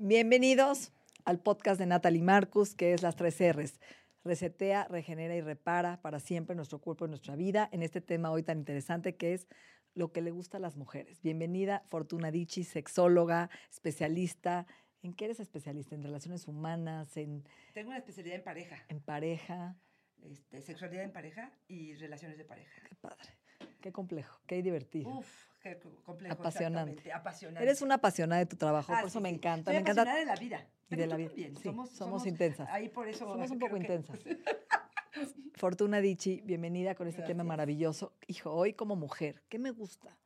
Bienvenidos 0.00 0.92
al 1.24 1.40
podcast 1.40 1.80
de 1.80 1.86
Natalie 1.86 2.22
Marcus, 2.22 2.76
que 2.76 2.92
es 2.92 3.02
las 3.02 3.16
tres 3.16 3.40
R's. 3.40 3.80
Resetea, 4.22 4.84
regenera 4.84 5.34
y 5.34 5.40
repara 5.40 6.00
para 6.00 6.20
siempre 6.20 6.54
nuestro 6.54 6.80
cuerpo 6.80 7.06
y 7.06 7.08
nuestra 7.08 7.34
vida 7.34 7.68
en 7.72 7.82
este 7.82 8.00
tema 8.00 8.30
hoy 8.30 8.44
tan 8.44 8.58
interesante 8.58 9.16
que 9.16 9.34
es 9.34 9.48
lo 9.94 10.12
que 10.12 10.22
le 10.22 10.30
gusta 10.30 10.58
a 10.58 10.60
las 10.60 10.76
mujeres. 10.76 11.20
Bienvenida, 11.20 11.82
Fortuna 11.88 12.30
Dichi, 12.30 12.62
sexóloga, 12.62 13.50
especialista. 13.72 14.68
¿En 15.02 15.14
qué 15.14 15.24
eres 15.24 15.40
especialista? 15.40 15.96
¿En 15.96 16.04
relaciones 16.04 16.46
humanas? 16.46 17.16
¿En, 17.16 17.42
Tengo 17.74 17.88
una 17.88 17.98
especialidad 17.98 18.36
en 18.36 18.44
pareja, 18.44 18.76
en 18.88 19.00
pareja? 19.00 19.76
este, 20.22 20.62
sexualidad 20.62 21.02
en 21.02 21.12
pareja 21.12 21.50
y 21.66 21.94
relaciones 21.94 22.38
de 22.38 22.44
pareja. 22.44 22.82
Qué 22.88 22.94
padre. 22.94 23.36
Qué 23.80 23.90
complejo, 23.90 24.40
qué 24.46 24.62
divertido. 24.62 25.10
Uf, 25.10 25.48
qué 25.76 25.88
complejo. 26.04 26.34
Apasionante. 26.34 27.12
Apasionante. 27.12 27.62
Eres 27.62 27.82
una 27.82 27.96
apasionada 27.96 28.38
de 28.40 28.46
tu 28.46 28.56
trabajo, 28.56 28.92
Ah, 28.92 29.00
por 29.00 29.08
eso 29.08 29.18
sí, 29.18 29.22
me 29.22 29.28
encanta. 29.28 29.70
Soy 29.70 29.74
me 29.74 29.80
encanta. 29.90 30.14
de 30.14 30.24
la 30.24 30.34
vida. 30.36 30.66
y 30.90 30.96
de 30.96 31.06
la 31.06 31.16
vida. 31.16 31.28
también. 31.28 31.56
Sí, 31.56 31.62
somos, 31.64 31.90
somos 31.90 32.26
intensas. 32.26 32.68
Ahí 32.70 32.88
por 32.88 33.08
eso. 33.08 33.26
Somos 33.26 33.50
un 33.50 33.58
poco 33.58 33.74
que- 33.74 33.80
intensas. 33.80 34.18
Fortuna 35.54 36.00
Dichi, 36.00 36.40
bienvenida 36.42 36.94
con 36.94 37.08
este 37.08 37.22
tema 37.22 37.28
Gracias. 37.42 37.46
maravilloso. 37.48 38.12
Hijo, 38.28 38.52
hoy 38.52 38.74
como 38.74 38.94
mujer, 38.96 39.42
¿qué 39.48 39.58
me 39.58 39.70
gusta? 39.70 40.16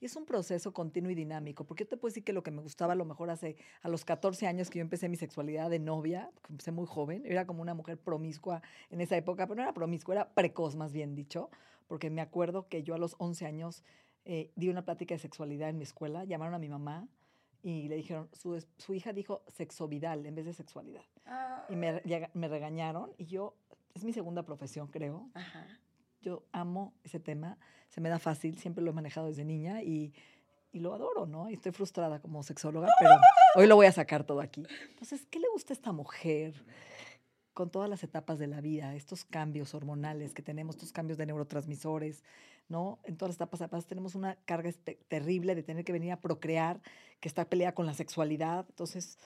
Y 0.00 0.06
es 0.06 0.16
un 0.16 0.24
proceso 0.24 0.72
continuo 0.72 1.10
y 1.10 1.14
dinámico, 1.14 1.64
porque 1.66 1.84
yo 1.84 1.88
te 1.88 1.96
puedo 1.98 2.10
decir 2.10 2.24
que 2.24 2.32
lo 2.32 2.42
que 2.42 2.50
me 2.50 2.62
gustaba 2.62 2.94
a 2.94 2.96
lo 2.96 3.04
mejor 3.04 3.28
hace 3.28 3.56
a 3.82 3.88
los 3.90 4.06
14 4.06 4.46
años 4.46 4.70
que 4.70 4.78
yo 4.78 4.82
empecé 4.82 5.10
mi 5.10 5.16
sexualidad 5.16 5.68
de 5.68 5.78
novia, 5.78 6.30
porque 6.32 6.54
empecé 6.54 6.72
muy 6.72 6.86
joven, 6.86 7.22
era 7.26 7.46
como 7.46 7.60
una 7.60 7.74
mujer 7.74 7.98
promiscua 7.98 8.62
en 8.88 9.02
esa 9.02 9.16
época, 9.18 9.46
pero 9.46 9.56
no 9.56 9.62
era 9.62 9.74
promiscua, 9.74 10.14
era 10.14 10.30
precoz 10.32 10.74
más 10.74 10.92
bien 10.94 11.14
dicho, 11.14 11.50
porque 11.86 12.08
me 12.08 12.22
acuerdo 12.22 12.66
que 12.66 12.82
yo 12.82 12.94
a 12.94 12.98
los 12.98 13.14
11 13.18 13.44
años 13.44 13.84
eh, 14.24 14.50
di 14.56 14.68
una 14.68 14.84
plática 14.84 15.14
de 15.14 15.18
sexualidad 15.18 15.68
en 15.70 15.78
mi 15.78 15.84
escuela, 15.84 16.24
llamaron 16.24 16.54
a 16.54 16.58
mi 16.58 16.68
mamá 16.68 17.08
y 17.62 17.88
le 17.88 17.96
dijeron, 17.96 18.28
su, 18.32 18.64
su 18.78 18.94
hija 18.94 19.12
dijo 19.12 19.42
sexovidal 19.48 20.24
en 20.26 20.34
vez 20.34 20.46
de 20.46 20.52
sexualidad. 20.52 21.02
Ah, 21.26 21.66
Y 21.68 21.76
me, 21.76 22.00
llega- 22.02 22.30
me 22.34 22.48
regañaron 22.48 23.12
y 23.18 23.26
yo, 23.26 23.54
es 23.94 24.04
mi 24.04 24.12
segunda 24.12 24.42
profesión, 24.44 24.86
creo. 24.88 25.28
Ajá. 25.34 25.66
Yo 26.22 26.42
amo 26.52 26.92
ese 27.04 27.18
tema, 27.20 27.58
se 27.88 28.00
me 28.00 28.08
da 28.08 28.18
fácil, 28.18 28.56
siempre 28.58 28.84
lo 28.84 28.90
he 28.90 28.94
manejado 28.94 29.26
desde 29.28 29.44
niña 29.44 29.82
y, 29.82 30.12
y 30.72 30.80
lo 30.80 30.94
adoro, 30.94 31.26
¿no? 31.26 31.48
Y 31.50 31.54
estoy 31.54 31.72
frustrada 31.72 32.20
como 32.20 32.42
sexóloga, 32.42 32.88
pero 32.98 33.12
hoy 33.56 33.66
lo 33.66 33.76
voy 33.76 33.86
a 33.86 33.92
sacar 33.92 34.24
todo 34.24 34.40
aquí. 34.40 34.62
Entonces, 34.90 35.26
¿qué 35.30 35.38
le 35.40 35.48
gusta 35.48 35.72
a 35.72 35.76
esta 35.76 35.92
mujer 35.92 36.62
con 37.54 37.70
todas 37.70 37.90
las 37.90 38.02
etapas 38.04 38.38
de 38.38 38.46
la 38.46 38.60
vida, 38.60 38.94
estos 38.94 39.24
cambios 39.24 39.74
hormonales 39.74 40.32
que 40.34 40.42
tenemos, 40.42 40.76
estos 40.76 40.92
cambios 40.92 41.18
de 41.18 41.26
neurotransmisores, 41.26 42.22
¿no? 42.70 42.98
En 43.04 43.16
todas 43.16 43.30
las 43.30 43.36
etapas, 43.36 43.60
además 43.60 43.86
tenemos 43.86 44.14
una 44.14 44.36
carga 44.46 44.70
espe- 44.70 44.96
terrible 45.08 45.54
de 45.54 45.62
tener 45.62 45.84
que 45.84 45.92
venir 45.92 46.12
a 46.12 46.20
procrear, 46.20 46.80
que 47.20 47.28
está 47.28 47.44
peleada 47.44 47.74
con 47.74 47.84
la 47.84 47.92
sexualidad. 47.92 48.64
Entonces, 48.70 49.18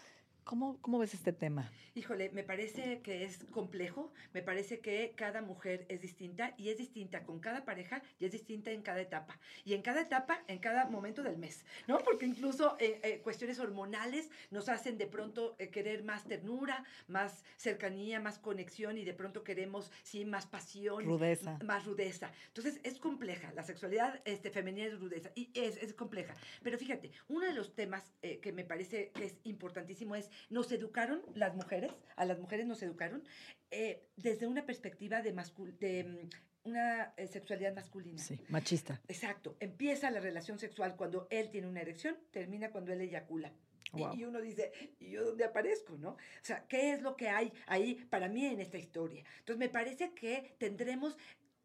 ¿cómo, 0.44 0.78
cómo 0.80 0.98
ves 0.98 1.14
este 1.14 1.32
tema? 1.32 1.70
Híjole, 1.94 2.30
me 2.30 2.42
parece 2.42 3.00
que 3.02 3.24
es 3.24 3.44
complejo, 3.50 4.12
me 4.32 4.42
parece 4.42 4.80
que 4.80 5.14
cada 5.16 5.42
mujer 5.42 5.86
es 5.88 6.00
distinta 6.00 6.54
y 6.56 6.68
es 6.68 6.78
distinta 6.78 7.24
con 7.24 7.40
cada 7.40 7.64
pareja 7.64 8.02
y 8.18 8.26
es 8.26 8.32
distinta 8.32 8.70
en 8.70 8.82
cada 8.82 9.00
etapa. 9.00 9.38
Y 9.64 9.74
en 9.74 9.82
cada 9.82 10.00
etapa, 10.00 10.42
en 10.48 10.58
cada 10.58 10.86
momento 10.86 11.22
del 11.22 11.38
mes, 11.38 11.64
¿no? 11.86 11.98
Porque 11.98 12.26
incluso 12.26 12.76
eh, 12.78 13.00
eh, 13.02 13.20
cuestiones 13.22 13.58
hormonales 13.58 14.28
nos 14.50 14.68
hacen 14.68 14.98
de 14.98 15.06
pronto 15.06 15.56
eh, 15.58 15.68
querer 15.68 16.02
más 16.02 16.24
ternura, 16.24 16.84
más 17.08 17.44
cercanía, 17.56 18.20
más 18.20 18.38
conexión 18.38 18.98
y 18.98 19.04
de 19.04 19.14
pronto 19.14 19.44
queremos, 19.44 19.90
sí, 20.02 20.24
más 20.24 20.46
pasión. 20.46 21.04
Rudeza. 21.04 21.58
Más 21.64 21.84
rudeza. 21.84 22.32
Entonces 22.48 22.80
es 22.82 22.98
compleja, 22.98 23.52
la 23.52 23.62
sexualidad 23.62 24.20
este, 24.24 24.50
femenina 24.50 24.88
es 24.88 24.98
rudeza 24.98 25.30
y 25.34 25.50
es, 25.54 25.76
es 25.76 25.94
compleja. 25.94 26.34
Pero 26.62 26.76
fíjate, 26.76 27.12
uno 27.28 27.46
de 27.46 27.54
los 27.54 27.74
temas 27.74 28.12
que 28.20 28.52
me 28.52 28.64
parece 28.64 29.10
que 29.14 29.26
es 29.26 29.36
importantísimo 29.44 30.16
es, 30.16 30.28
nos 30.50 30.70
educaron 30.72 31.22
las 31.34 31.54
mujeres, 31.54 31.92
a 32.16 32.24
las 32.24 32.38
mujeres 32.38 32.66
nos 32.66 32.82
educaron 32.82 33.22
eh, 33.70 34.06
desde 34.16 34.46
una 34.46 34.64
perspectiva 34.66 35.22
de, 35.22 35.32
mascul 35.32 35.78
de 35.78 36.04
mm, 36.04 36.68
una 36.68 37.12
eh, 37.16 37.26
sexualidad 37.26 37.74
masculina. 37.74 38.22
Sí, 38.22 38.38
machista. 38.48 39.00
Exacto. 39.08 39.56
Empieza 39.60 40.10
la 40.10 40.20
relación 40.20 40.58
sexual 40.58 40.96
cuando 40.96 41.26
él 41.30 41.50
tiene 41.50 41.68
una 41.68 41.80
erección, 41.80 42.16
termina 42.30 42.70
cuando 42.70 42.92
él 42.92 43.00
eyacula. 43.00 43.52
Y- 43.92 43.98
Guau. 43.98 44.16
Y, 44.16 44.24
uno 44.24 44.40
dice, 44.40 44.72
¿y 44.98 45.10
yo 45.10 45.24
dónde 45.24 45.44
aparezco? 45.44 45.96
¿no? 45.96 46.10
O 46.10 46.18
sea, 46.42 46.66
¿qué 46.66 46.92
es 46.92 47.02
lo 47.02 47.16
que 47.16 47.28
hay 47.28 47.52
ahí 47.66 47.94
para 48.10 48.28
mí 48.28 48.46
en 48.46 48.60
esta 48.60 48.78
historia? 48.78 49.24
Entonces, 49.38 49.58
me 49.58 49.68
parece 49.68 50.14
que 50.14 50.56
tendremos 50.58 51.16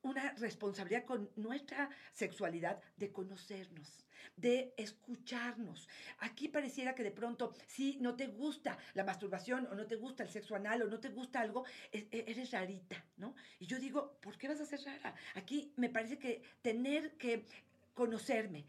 una 0.09 0.33
responsabilidad 0.33 1.05
con 1.05 1.31
nuestra 1.35 1.89
sexualidad 2.11 2.81
de 2.97 3.11
conocernos, 3.11 4.05
de 4.35 4.73
escucharnos. 4.77 5.87
Aquí 6.19 6.47
pareciera 6.49 6.95
que 6.95 7.03
de 7.03 7.11
pronto, 7.11 7.53
si 7.67 7.97
no 7.97 8.15
te 8.15 8.27
gusta 8.27 8.77
la 8.93 9.03
masturbación 9.03 9.67
o 9.67 9.75
no 9.75 9.85
te 9.87 9.95
gusta 9.95 10.23
el 10.23 10.29
sexo 10.29 10.55
anal 10.55 10.81
o 10.81 10.87
no 10.87 10.99
te 10.99 11.09
gusta 11.09 11.41
algo, 11.41 11.65
e- 11.91 12.07
e- 12.11 12.25
eres 12.27 12.51
rarita, 12.51 13.05
¿no? 13.17 13.35
Y 13.59 13.65
yo 13.67 13.79
digo, 13.79 14.17
¿por 14.21 14.37
qué 14.37 14.47
vas 14.47 14.61
a 14.61 14.65
ser 14.65 14.81
rara? 14.83 15.15
Aquí 15.35 15.73
me 15.77 15.89
parece 15.89 16.17
que 16.17 16.41
tener 16.61 17.17
que 17.17 17.45
conocerme, 17.93 18.65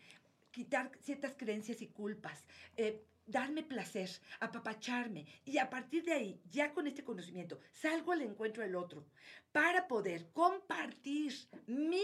quitar 0.50 0.90
ciertas 1.00 1.34
creencias 1.36 1.80
y 1.82 1.88
culpas, 1.88 2.46
eh, 2.76 3.04
darme 3.30 3.62
placer, 3.62 4.10
apapacharme 4.40 5.26
y 5.44 5.58
a 5.58 5.70
partir 5.70 6.04
de 6.04 6.12
ahí, 6.12 6.40
ya 6.50 6.72
con 6.72 6.86
este 6.86 7.04
conocimiento, 7.04 7.58
salgo 7.72 8.12
al 8.12 8.22
encuentro 8.22 8.62
del 8.62 8.76
otro 8.76 9.04
para 9.52 9.88
poder 9.88 10.30
compartir 10.32 11.34
mi 11.66 12.02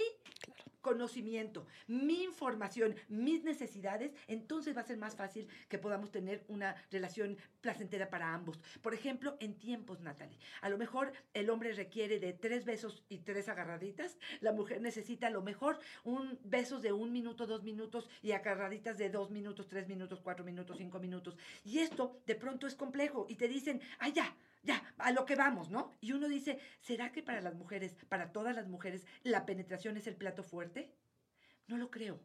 conocimiento, 0.87 1.67
mi 1.89 2.23
información, 2.23 2.95
mis 3.09 3.43
necesidades, 3.43 4.13
entonces 4.29 4.77
va 4.77 4.83
a 4.83 4.85
ser 4.85 4.99
más 4.99 5.17
fácil 5.17 5.49
que 5.69 5.79
podamos 5.79 6.13
tener 6.13 6.45
una 6.47 6.77
relación 6.93 7.37
placentera 7.61 8.09
para 8.09 8.33
ambos. 8.33 8.61
Por 8.83 8.95
ejemplo, 8.95 9.37
en 9.41 9.59
tiempos, 9.59 10.01
Natalie. 10.01 10.39
A 10.61 10.69
lo 10.69 10.79
mejor 10.79 11.13
el 11.35 11.51
hombre 11.51 11.73
requiere 11.73 12.21
de 12.21 12.35
tres 12.35 12.65
besos 12.65 13.03
y 13.09 13.19
tres 13.19 13.49
agarraditas, 13.49 14.17
la 14.41 14.53
mujer 14.53 14.81
necesita 14.81 15.27
a 15.27 15.31
lo 15.31 15.43
mejor 15.43 15.81
un 16.05 16.39
besos 16.45 16.83
de 16.83 16.93
un 16.93 17.11
minuto, 17.11 17.49
dos 17.49 17.65
minutos 17.65 18.09
y 18.23 18.31
agarraditas 18.31 18.97
de 18.97 19.11
dos 19.11 19.33
minutos, 19.33 19.67
tres 19.67 19.89
minutos, 19.89 20.21
cuatro 20.21 20.45
minutos, 20.45 20.77
cinco 20.79 21.01
minutos. 21.01 21.37
Y 21.65 21.81
esto 21.81 22.21
de 22.27 22.37
pronto 22.37 22.69
es 22.69 22.77
complejo 22.77 23.27
y 23.29 23.35
te 23.35 23.49
dicen, 23.49 23.81
ay 23.99 24.13
ya, 24.13 24.37
ya, 24.67 24.83
a 24.99 25.13
lo 25.13 25.25
que 25.25 25.37
vamos, 25.37 25.71
¿no? 25.71 25.91
Y 26.01 26.13
uno 26.13 26.29
dice, 26.29 26.59
¿será 26.81 27.13
que 27.13 27.23
para 27.23 27.41
las 27.41 27.55
mujeres, 27.55 27.97
para 28.09 28.33
todas 28.33 28.55
las 28.55 28.69
mujeres, 28.69 29.07
la 29.23 29.47
penetración 29.47 29.97
es 29.97 30.07
el 30.07 30.17
plato 30.17 30.43
fuerte? 30.43 30.93
No 31.67 31.79
lo 31.79 31.91
creo. 31.91 32.21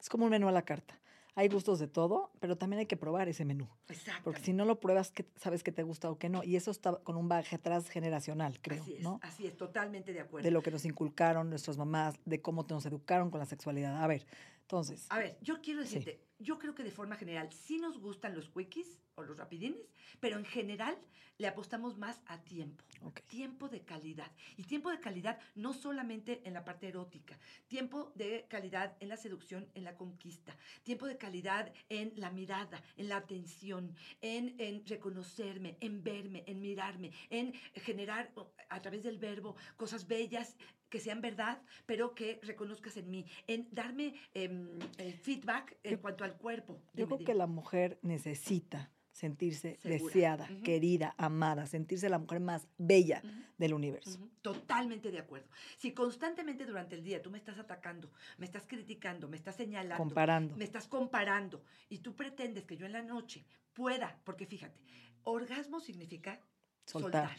Es 0.00 0.08
como 0.08 0.24
un 0.24 0.30
menú 0.30 0.48
a 0.48 0.52
la 0.52 0.62
carta. 0.62 0.98
Hay 1.36 1.48
gustos 1.48 1.78
de 1.78 1.86
todo, 1.86 2.32
pero 2.40 2.56
también 2.56 2.80
hay 2.80 2.86
que 2.86 2.96
probar 2.96 3.28
ese 3.28 3.44
menú. 3.44 3.68
Exacto. 3.88 4.22
Porque 4.24 4.40
si 4.40 4.52
no 4.52 4.64
lo 4.64 4.80
pruebas, 4.80 5.12
sabes 5.36 5.62
que 5.62 5.72
te 5.72 5.82
gusta 5.84 6.10
o 6.10 6.18
que 6.18 6.28
no. 6.28 6.42
Y 6.42 6.56
eso 6.56 6.70
está 6.70 6.96
con 6.96 7.16
un 7.16 7.28
bagaje 7.28 7.56
atrás 7.56 7.88
generacional, 7.88 8.60
creo, 8.60 8.82
así 8.82 8.94
es, 8.96 9.02
¿no? 9.02 9.20
así 9.22 9.46
es, 9.46 9.56
totalmente 9.56 10.12
de 10.12 10.20
acuerdo. 10.20 10.44
De 10.44 10.50
lo 10.50 10.62
que 10.62 10.70
nos 10.70 10.84
inculcaron 10.84 11.48
nuestras 11.48 11.78
mamás, 11.78 12.16
de 12.24 12.42
cómo 12.42 12.66
nos 12.68 12.84
educaron 12.84 13.30
con 13.30 13.38
la 13.38 13.46
sexualidad. 13.46 14.02
A 14.02 14.06
ver, 14.06 14.26
entonces, 14.62 15.06
A 15.08 15.18
ver, 15.18 15.38
yo 15.40 15.60
quiero 15.60 15.84
Sí. 15.84 16.04
Yo 16.40 16.58
creo 16.58 16.74
que 16.74 16.82
de 16.82 16.90
forma 16.90 17.16
general 17.16 17.52
sí 17.52 17.78
nos 17.78 17.98
gustan 17.98 18.34
los 18.34 18.48
quickies 18.48 18.98
o 19.14 19.22
los 19.22 19.36
rapidines, 19.36 19.80
pero 20.18 20.38
en 20.38 20.44
general 20.44 20.98
le 21.38 21.46
apostamos 21.46 21.96
más 21.96 22.20
a 22.26 22.42
tiempo. 22.42 22.84
ok. 23.02 23.20
Tiempo 23.20 23.68
de 23.68 23.80
calidad. 23.82 24.30
Y 24.58 24.64
tiempo 24.64 24.90
de 24.90 25.00
calidad 25.00 25.38
no 25.54 25.72
solamente 25.72 26.42
en 26.44 26.52
la 26.52 26.64
parte 26.64 26.88
erótica, 26.88 27.38
tiempo 27.66 28.12
de 28.14 28.46
calidad 28.48 28.96
en 29.00 29.08
la 29.08 29.16
seducción, 29.16 29.66
en 29.74 29.84
la 29.84 29.96
conquista, 29.96 30.56
tiempo 30.82 31.06
de 31.06 31.16
calidad 31.16 31.72
en 31.88 32.12
la 32.16 32.30
mirada, 32.30 32.82
en 32.96 33.08
la 33.08 33.16
atención, 33.16 33.94
en, 34.20 34.54
en 34.58 34.84
reconocerme, 34.86 35.78
en 35.80 36.02
verme, 36.02 36.44
en 36.46 36.60
mirarme, 36.60 37.12
en 37.30 37.54
generar 37.74 38.32
a 38.68 38.82
través 38.82 39.02
del 39.02 39.18
verbo 39.18 39.56
cosas 39.76 40.06
bellas 40.06 40.56
que 40.90 41.00
sean 41.00 41.22
verdad, 41.22 41.62
pero 41.86 42.14
que 42.14 42.40
reconozcas 42.42 42.96
en 42.96 43.10
mí, 43.10 43.24
en 43.46 43.68
darme 43.70 44.14
el 44.34 45.14
feedback 45.14 45.78
en 45.84 45.98
cuanto 45.98 46.24
al 46.30 46.36
cuerpo. 46.38 46.80
Yo 46.94 47.06
creo 47.06 47.18
dime. 47.18 47.26
que 47.26 47.34
la 47.34 47.46
mujer 47.46 47.98
necesita 48.02 48.90
sentirse 49.12 49.76
Segura. 49.82 50.04
deseada, 50.04 50.48
querida, 50.64 51.14
amada, 51.18 51.66
sentirse 51.66 52.08
la 52.08 52.18
mujer 52.18 52.40
más 52.40 52.66
bella 52.78 53.22
del 53.58 53.74
universo. 53.74 54.18
Totalmente 54.40 55.10
de 55.10 55.18
acuerdo. 55.18 55.48
Si 55.76 55.92
constantemente 55.92 56.64
durante 56.64 56.94
el 56.94 57.04
día 57.04 57.20
tú 57.20 57.30
me 57.30 57.36
estás 57.36 57.58
atacando, 57.58 58.10
me 58.38 58.46
estás 58.46 58.64
criticando, 58.66 59.28
me 59.28 59.36
estás 59.36 59.56
señalando, 59.56 59.96
Comparando. 60.02 60.56
me 60.56 60.64
estás 60.64 60.86
comparando 60.88 61.62
y 61.90 61.98
tú 61.98 62.14
pretendes 62.16 62.64
que 62.64 62.76
yo 62.78 62.86
en 62.86 62.92
la 62.92 63.02
noche 63.02 63.44
pueda, 63.74 64.18
porque 64.24 64.46
fíjate, 64.46 64.80
orgasmo 65.24 65.80
significa 65.80 66.40
Soltar. 66.86 67.28
soltar. 67.28 67.38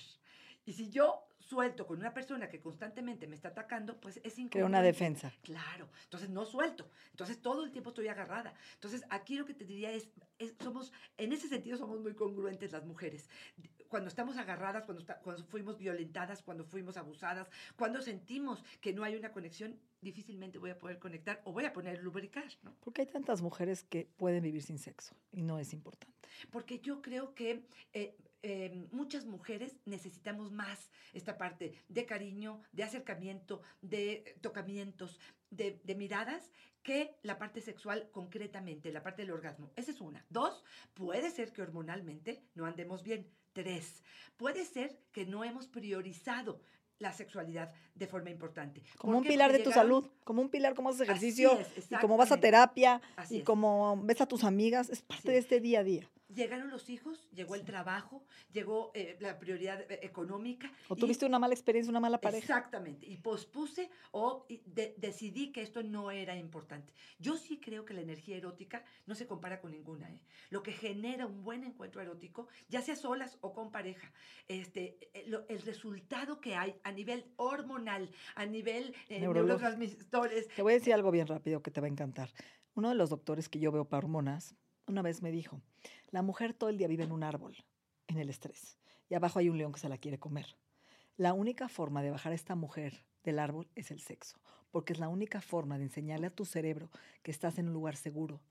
Y 0.66 0.74
si 0.74 0.90
yo 0.92 1.28
suelto 1.52 1.86
con 1.86 2.00
una 2.00 2.14
persona 2.14 2.48
que 2.48 2.62
constantemente 2.62 3.28
me 3.28 3.36
está 3.36 3.50
atacando, 3.50 4.00
pues 4.00 4.16
es 4.18 4.24
incongruente. 4.40 4.52
Crea 4.52 4.66
una 4.66 4.82
defensa. 4.82 5.34
Claro, 5.42 5.90
entonces 6.06 6.30
no 6.30 6.46
suelto. 6.46 6.90
Entonces 7.12 7.42
todo 7.42 7.66
el 7.66 7.72
tiempo 7.72 7.90
estoy 7.90 8.08
agarrada. 8.08 8.54
Entonces 8.76 9.04
aquí 9.10 9.36
lo 9.36 9.46
que 9.46 9.54
te 9.54 9.66
diría 9.66 9.92
es, 9.92 10.08
es- 10.40 10.56
somos, 10.64 10.94
en 11.18 11.34
ese 11.34 11.50
sentido 11.50 11.78
somos 11.78 12.00
muy 12.00 12.14
congruentes 12.16 12.72
las 12.72 12.86
mujeres. 12.86 13.30
Cuando 13.90 14.08
estamos 14.08 14.38
agarradas, 14.38 14.86
cuando, 14.86 15.02
está- 15.02 15.20
cuando 15.20 15.44
fuimos 15.44 15.78
violentadas, 15.78 16.42
cuando 16.42 16.64
fuimos 16.64 16.96
abusadas, 16.96 17.50
cuando 17.76 18.02
sentimos 18.02 18.64
que 18.80 18.94
no 18.94 19.04
hay 19.04 19.16
una 19.18 19.34
conexión, 19.34 19.78
difícilmente 20.00 20.58
voy 20.58 20.70
a 20.72 20.78
poder 20.78 21.00
conectar 21.00 21.42
o 21.44 21.52
voy 21.52 21.66
a 21.66 21.74
poner 21.74 22.02
lubricar, 22.02 22.46
¿no? 22.64 22.74
Porque 22.80 23.02
hay 23.02 23.08
tantas 23.08 23.42
mujeres 23.42 23.84
que 23.84 24.06
pueden 24.18 24.42
vivir 24.42 24.64
sin 24.64 24.78
sexo 24.80 25.14
y 25.34 25.42
no 25.42 25.60
es 25.60 25.74
importante. 25.74 26.18
Porque 26.50 26.80
yo 26.80 27.02
creo 27.02 27.36
que 27.36 27.68
eh, 27.94 28.16
eh, 28.44 28.88
muchas 28.92 29.26
mujeres 29.26 29.78
necesitamos 29.86 30.52
más 30.52 30.90
esta 31.14 31.38
parte 31.38 31.74
de 31.90 32.06
cariño, 32.06 32.62
de 32.72 32.84
acercamiento, 32.84 33.62
de 33.82 34.36
tocamientos, 34.42 35.20
de, 35.50 35.80
de 35.84 35.96
miradas, 35.96 36.52
que 36.84 37.16
la 37.22 37.38
parte 37.38 37.62
sexual 37.62 38.10
concretamente, 38.12 38.92
la 38.92 39.04
parte 39.04 39.22
del 39.22 39.32
orgasmo. 39.32 39.72
Esa 39.76 39.92
es 39.92 40.02
una. 40.02 40.26
Dos, 40.30 40.64
puede 40.94 41.30
ser 41.30 41.52
que 41.52 41.62
hormonalmente 41.62 42.44
no 42.56 42.66
andemos 42.66 43.04
bien. 43.04 43.30
Tres, 43.54 44.02
puede 44.38 44.64
ser 44.66 44.98
que 45.12 45.26
no 45.26 45.44
hemos 45.44 45.68
priorizado 45.68 46.62
la 47.00 47.12
sexualidad 47.12 47.74
de 47.96 48.08
forma 48.08 48.30
importante. 48.30 48.82
Como 48.98 49.14
¿Por 49.14 49.24
un 49.24 49.28
pilar 49.28 49.52
de 49.52 49.60
tu 49.60 49.72
salud, 49.72 50.10
como 50.24 50.42
un 50.42 50.50
pilar 50.50 50.76
como 50.76 50.90
haces 50.90 51.02
ejercicio 51.02 51.60
es, 51.60 51.92
y 51.92 51.96
como 51.96 52.16
vas 52.16 52.32
a 52.32 52.40
terapia 52.40 53.02
Así 53.18 53.38
y 53.38 53.44
como 53.44 54.02
ves 54.04 54.22
a 54.22 54.28
tus 54.28 54.44
amigas, 54.44 54.90
es 54.90 55.02
parte 55.02 55.32
de 55.32 55.40
es. 55.40 55.46
este 55.46 55.60
día 55.60 55.80
a 55.80 55.84
día. 55.84 56.10
Llegaron 56.34 56.70
los 56.70 56.90
hijos, 56.90 57.28
llegó 57.34 57.56
el 57.56 57.64
trabajo, 57.66 58.24
llegó 58.52 58.92
eh, 58.94 59.18
la 59.20 59.38
prioridad 59.40 59.82
eh, 59.92 60.00
económica. 60.04 60.72
O 60.88 60.96
y- 60.96 61.00
tuviste 61.00 61.26
una 61.26 61.40
mala 61.40 61.54
experiencia, 61.54 61.90
una 61.90 62.00
mala 62.00 62.20
pareja. 62.22 62.40
Exactamente. 62.44 63.06
Y 63.06 63.18
pospuse 63.18 63.90
o 64.12 64.46
de- 64.66 64.94
decidí 64.98 65.52
que 65.52 65.62
esto 65.62 65.84
no 65.84 66.12
era 66.12 66.36
importante. 66.38 66.94
Yo 67.20 67.36
sí 67.38 67.60
creo 67.60 67.86
que 67.86 67.94
la 67.94 68.02
energía 68.02 68.38
erótica 68.38 68.84
no 69.06 69.16
se 69.16 69.28
compara 69.28 69.60
con 69.60 69.72
ninguna. 69.72 70.10
¿eh? 70.10 70.20
Lo 70.50 70.64
que 70.64 70.72
genera 70.72 71.26
un 71.26 71.44
buen 71.44 71.64
encuentro 71.64 72.02
erótico, 72.02 72.48
ya 72.70 72.82
sea 72.82 72.96
solas 72.96 73.38
o 73.42 73.54
con 73.54 73.72
pareja, 73.72 74.12
este, 74.48 74.98
lo- 75.28 75.48
el 75.50 75.62
resultado 75.62 76.40
que 76.40 76.56
hay 76.56 76.76
a 76.84 76.92
nivel 76.92 77.26
hormonal, 77.36 78.10
a 78.36 78.46
nivel 78.46 78.94
eh, 79.10 79.20
neurotransmisores, 79.20 80.48
Te 80.50 80.62
voy 80.62 80.74
a 80.74 80.76
decir 80.76 80.94
algo 80.94 81.12
bien 81.12 81.28
rápido 81.28 81.62
que 81.62 81.72
te 81.72 81.82
va 81.82 81.88
a 81.88 81.90
encantar. 81.90 82.30
Uno 82.74 82.90
de 82.90 82.96
los 82.96 83.10
doctores 83.10 83.50
que 83.50 83.60
yo 83.60 83.72
veo 83.72 83.86
para 83.86 84.06
hormonas, 84.06 84.56
una 84.88 85.02
vez 85.02 85.22
me 85.22 85.32
dijo, 85.32 85.62
la 86.12 86.22
mujer 86.22 86.54
todo 86.54 86.70
el 86.70 86.78
día 86.78 86.88
vive 86.88 87.04
en 87.04 87.12
un 87.12 87.24
árbol, 87.24 87.56
en 88.08 88.18
el 88.18 88.30
estrés, 88.30 88.78
y 89.10 89.16
abajo 89.16 89.40
hay 89.40 89.50
un 89.50 89.58
león 89.58 89.72
que 89.72 89.80
se 89.80 89.90
la 89.90 89.98
quiere 89.98 90.20
comer. 90.20 90.58
La 91.18 91.34
única 91.34 91.68
forma 91.68 92.02
de 92.04 92.12
bajar 92.12 92.32
a 92.32 92.36
esta 92.36 92.56
mujer 92.56 93.04
del 93.24 93.40
árbol 93.40 93.68
es 93.76 93.92
el 93.92 94.00
sexo, 94.00 94.40
porque 94.72 94.94
es 94.94 95.00
la 95.00 95.10
única 95.10 95.42
forma 95.42 95.78
de 95.78 95.84
enseñarle 95.86 96.28
a 96.28 96.36
tu 96.36 96.46
cerebro 96.46 96.90
que 97.24 97.32
estás 97.32 97.58
en 97.60 97.68
un 97.68 97.74
lugar 97.74 97.96
seguro 97.96 98.42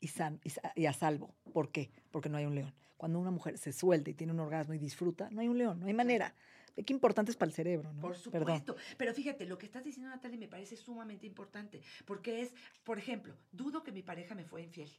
y, 0.00 0.08
san- 0.08 0.40
y 0.44 0.50
y 0.82 0.86
a 0.86 0.92
salvo. 0.92 1.34
¿Por 1.52 1.70
qué? 1.70 1.90
Porque 2.10 2.28
no 2.28 2.36
hay 2.38 2.46
un 2.46 2.54
león. 2.54 2.74
Cuando 2.96 3.18
una 3.18 3.30
mujer 3.30 3.56
se 3.56 3.72
suelta 3.72 4.10
y 4.10 4.14
tiene 4.14 4.32
un 4.32 4.40
orgasmo 4.40 4.74
y 4.74 4.78
disfruta, 4.78 5.30
no 5.30 5.40
hay 5.40 5.48
un 5.48 5.56
león, 5.58 5.80
no 5.80 5.86
hay 5.86 5.94
manera. 5.94 6.34
Qué 6.86 6.92
importante 6.92 7.30
es 7.30 7.36
para 7.36 7.48
el 7.48 7.54
cerebro, 7.54 7.92
¿no? 7.92 8.00
Por 8.00 8.12
Perdón. 8.30 8.60
supuesto. 8.62 8.76
Pero 8.96 9.12
fíjate, 9.14 9.44
lo 9.46 9.58
que 9.58 9.66
estás 9.66 9.84
diciendo, 9.84 10.10
Natalia, 10.10 10.38
me 10.38 10.48
parece 10.48 10.76
sumamente 10.76 11.26
importante. 11.26 11.80
Porque 12.04 12.42
es, 12.42 12.52
por 12.84 12.98
ejemplo, 12.98 13.34
dudo 13.52 13.82
que 13.82 13.92
mi 13.92 14.02
pareja 14.02 14.34
me 14.34 14.44
fue 14.44 14.62
infiel. 14.62 14.90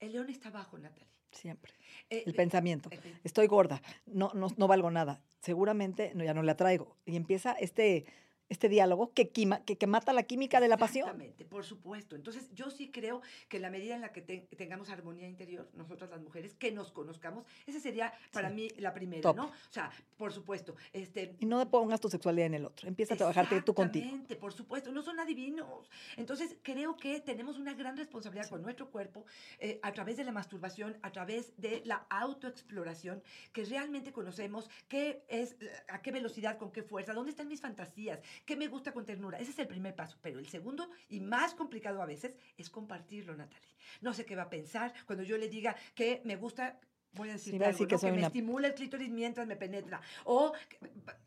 El 0.00 0.12
león 0.12 0.28
está 0.30 0.48
abajo, 0.48 0.78
Natalia. 0.78 1.08
Siempre. 1.30 1.72
Eh, 2.10 2.22
El 2.26 2.32
eh, 2.32 2.36
pensamiento. 2.36 2.88
eh, 2.92 3.00
estoy 3.24 3.46
gorda, 3.46 3.82
no, 4.06 4.30
no, 4.34 4.48
no 4.56 4.68
valgo 4.68 4.90
nada, 4.90 5.20
seguramente 5.40 6.12
no, 6.14 6.22
ya 6.24 6.34
no 6.34 6.42
la 6.42 6.56
traigo. 6.56 6.96
Y 7.06 7.16
empieza 7.16 7.52
este, 7.52 8.06
este 8.54 8.68
diálogo 8.68 9.12
que, 9.12 9.30
quima- 9.30 9.62
que, 9.64 9.76
que 9.76 9.86
mata 9.86 10.12
la 10.12 10.22
química 10.22 10.60
de 10.60 10.68
la 10.68 10.76
pasión. 10.76 11.06
Exactamente, 11.08 11.44
por 11.44 11.64
supuesto. 11.64 12.16
Entonces, 12.16 12.48
yo 12.54 12.70
sí 12.70 12.90
creo 12.90 13.20
que 13.48 13.58
la 13.58 13.68
medida 13.70 13.94
en 13.94 14.00
la 14.00 14.12
que 14.12 14.22
te- 14.22 14.48
tengamos 14.56 14.88
armonía 14.90 15.28
interior, 15.28 15.68
nosotras 15.74 16.08
las 16.10 16.20
mujeres, 16.22 16.54
que 16.54 16.72
nos 16.72 16.92
conozcamos, 16.92 17.44
esa 17.66 17.80
sería 17.80 18.12
para 18.32 18.48
Sí. 18.48 18.54
mí 18.54 18.68
la 18.78 18.94
primera, 18.94 19.22
Top. 19.22 19.36
¿no? 19.36 19.46
O 19.46 19.52
sea, 19.72 19.90
por 20.16 20.32
supuesto, 20.32 20.74
este... 20.92 21.34
Y 21.40 21.46
no 21.46 21.68
pongas 21.70 22.00
tu 22.00 22.08
sexualidad 22.08 22.46
en 22.46 22.54
el 22.54 22.64
otro, 22.64 22.88
empieza 22.88 23.14
a 23.14 23.16
trabajarte 23.16 23.60
tú 23.62 23.74
contigo. 23.74 24.04
Exactamente, 24.04 24.36
por 24.36 24.52
supuesto, 24.52 24.92
no 24.92 25.02
son 25.02 25.18
adivinos. 25.20 25.90
Entonces, 26.16 26.56
creo 26.62 26.96
que 26.96 27.20
tenemos 27.20 27.58
una 27.58 27.74
gran 27.74 27.96
responsabilidad 27.96 28.48
con 28.48 28.62
nuestro 28.62 28.90
cuerpo 28.90 29.24
eh, 29.58 29.80
a 29.82 29.92
través 29.92 30.16
de 30.16 30.24
la 30.24 30.32
masturbación, 30.32 30.96
a 31.02 31.10
través 31.10 31.52
de 31.56 31.82
la 31.84 32.06
autoexploración, 32.10 33.22
que 33.52 33.64
realmente 33.64 34.12
conocemos 34.12 34.68
qué 34.88 35.24
es, 35.28 35.56
a 35.88 36.00
qué 36.02 36.12
velocidad, 36.12 36.56
con 36.58 36.70
qué 36.70 36.82
fuerza, 36.82 37.12
dónde 37.12 37.30
están 37.30 37.48
mis 37.48 37.60
fantasías, 37.60 38.20
qué 38.44 38.56
me 38.56 38.68
gusta 38.68 38.92
con 38.92 39.04
ternura. 39.04 39.38
Ese 39.38 39.50
es 39.52 39.58
el 39.58 39.66
primer 39.68 39.94
paso. 39.94 40.18
Pero 40.22 40.38
el 40.38 40.46
segundo, 40.48 40.88
y 41.08 41.20
más 41.20 41.54
complicado 41.54 42.02
a 42.02 42.06
veces, 42.06 42.36
es 42.56 42.70
compartirlo, 42.70 43.34
Natalie. 43.36 43.74
No 44.00 44.12
sé 44.12 44.24
qué 44.24 44.36
va 44.36 44.42
a 44.44 44.50
pensar 44.50 44.92
cuando 45.06 45.22
yo 45.24 45.36
le 45.38 45.48
diga 45.48 45.74
que 45.94 46.20
me 46.24 46.36
gusta. 46.36 46.78
Voy 47.16 47.28
a 47.28 47.34
decir 47.34 47.52
Sí, 47.52 47.58
va 47.60 47.66
a 47.66 47.68
decir 47.68 47.86
que 47.86 47.96
me 48.06 48.12
una- 48.18 48.26
estimula 48.26 48.66
el 48.66 48.74
clítoris 48.74 49.08
mientras 49.08 49.46
me 49.46 49.54
penetra. 49.54 50.00
O 50.24 50.52
que- 50.68 50.80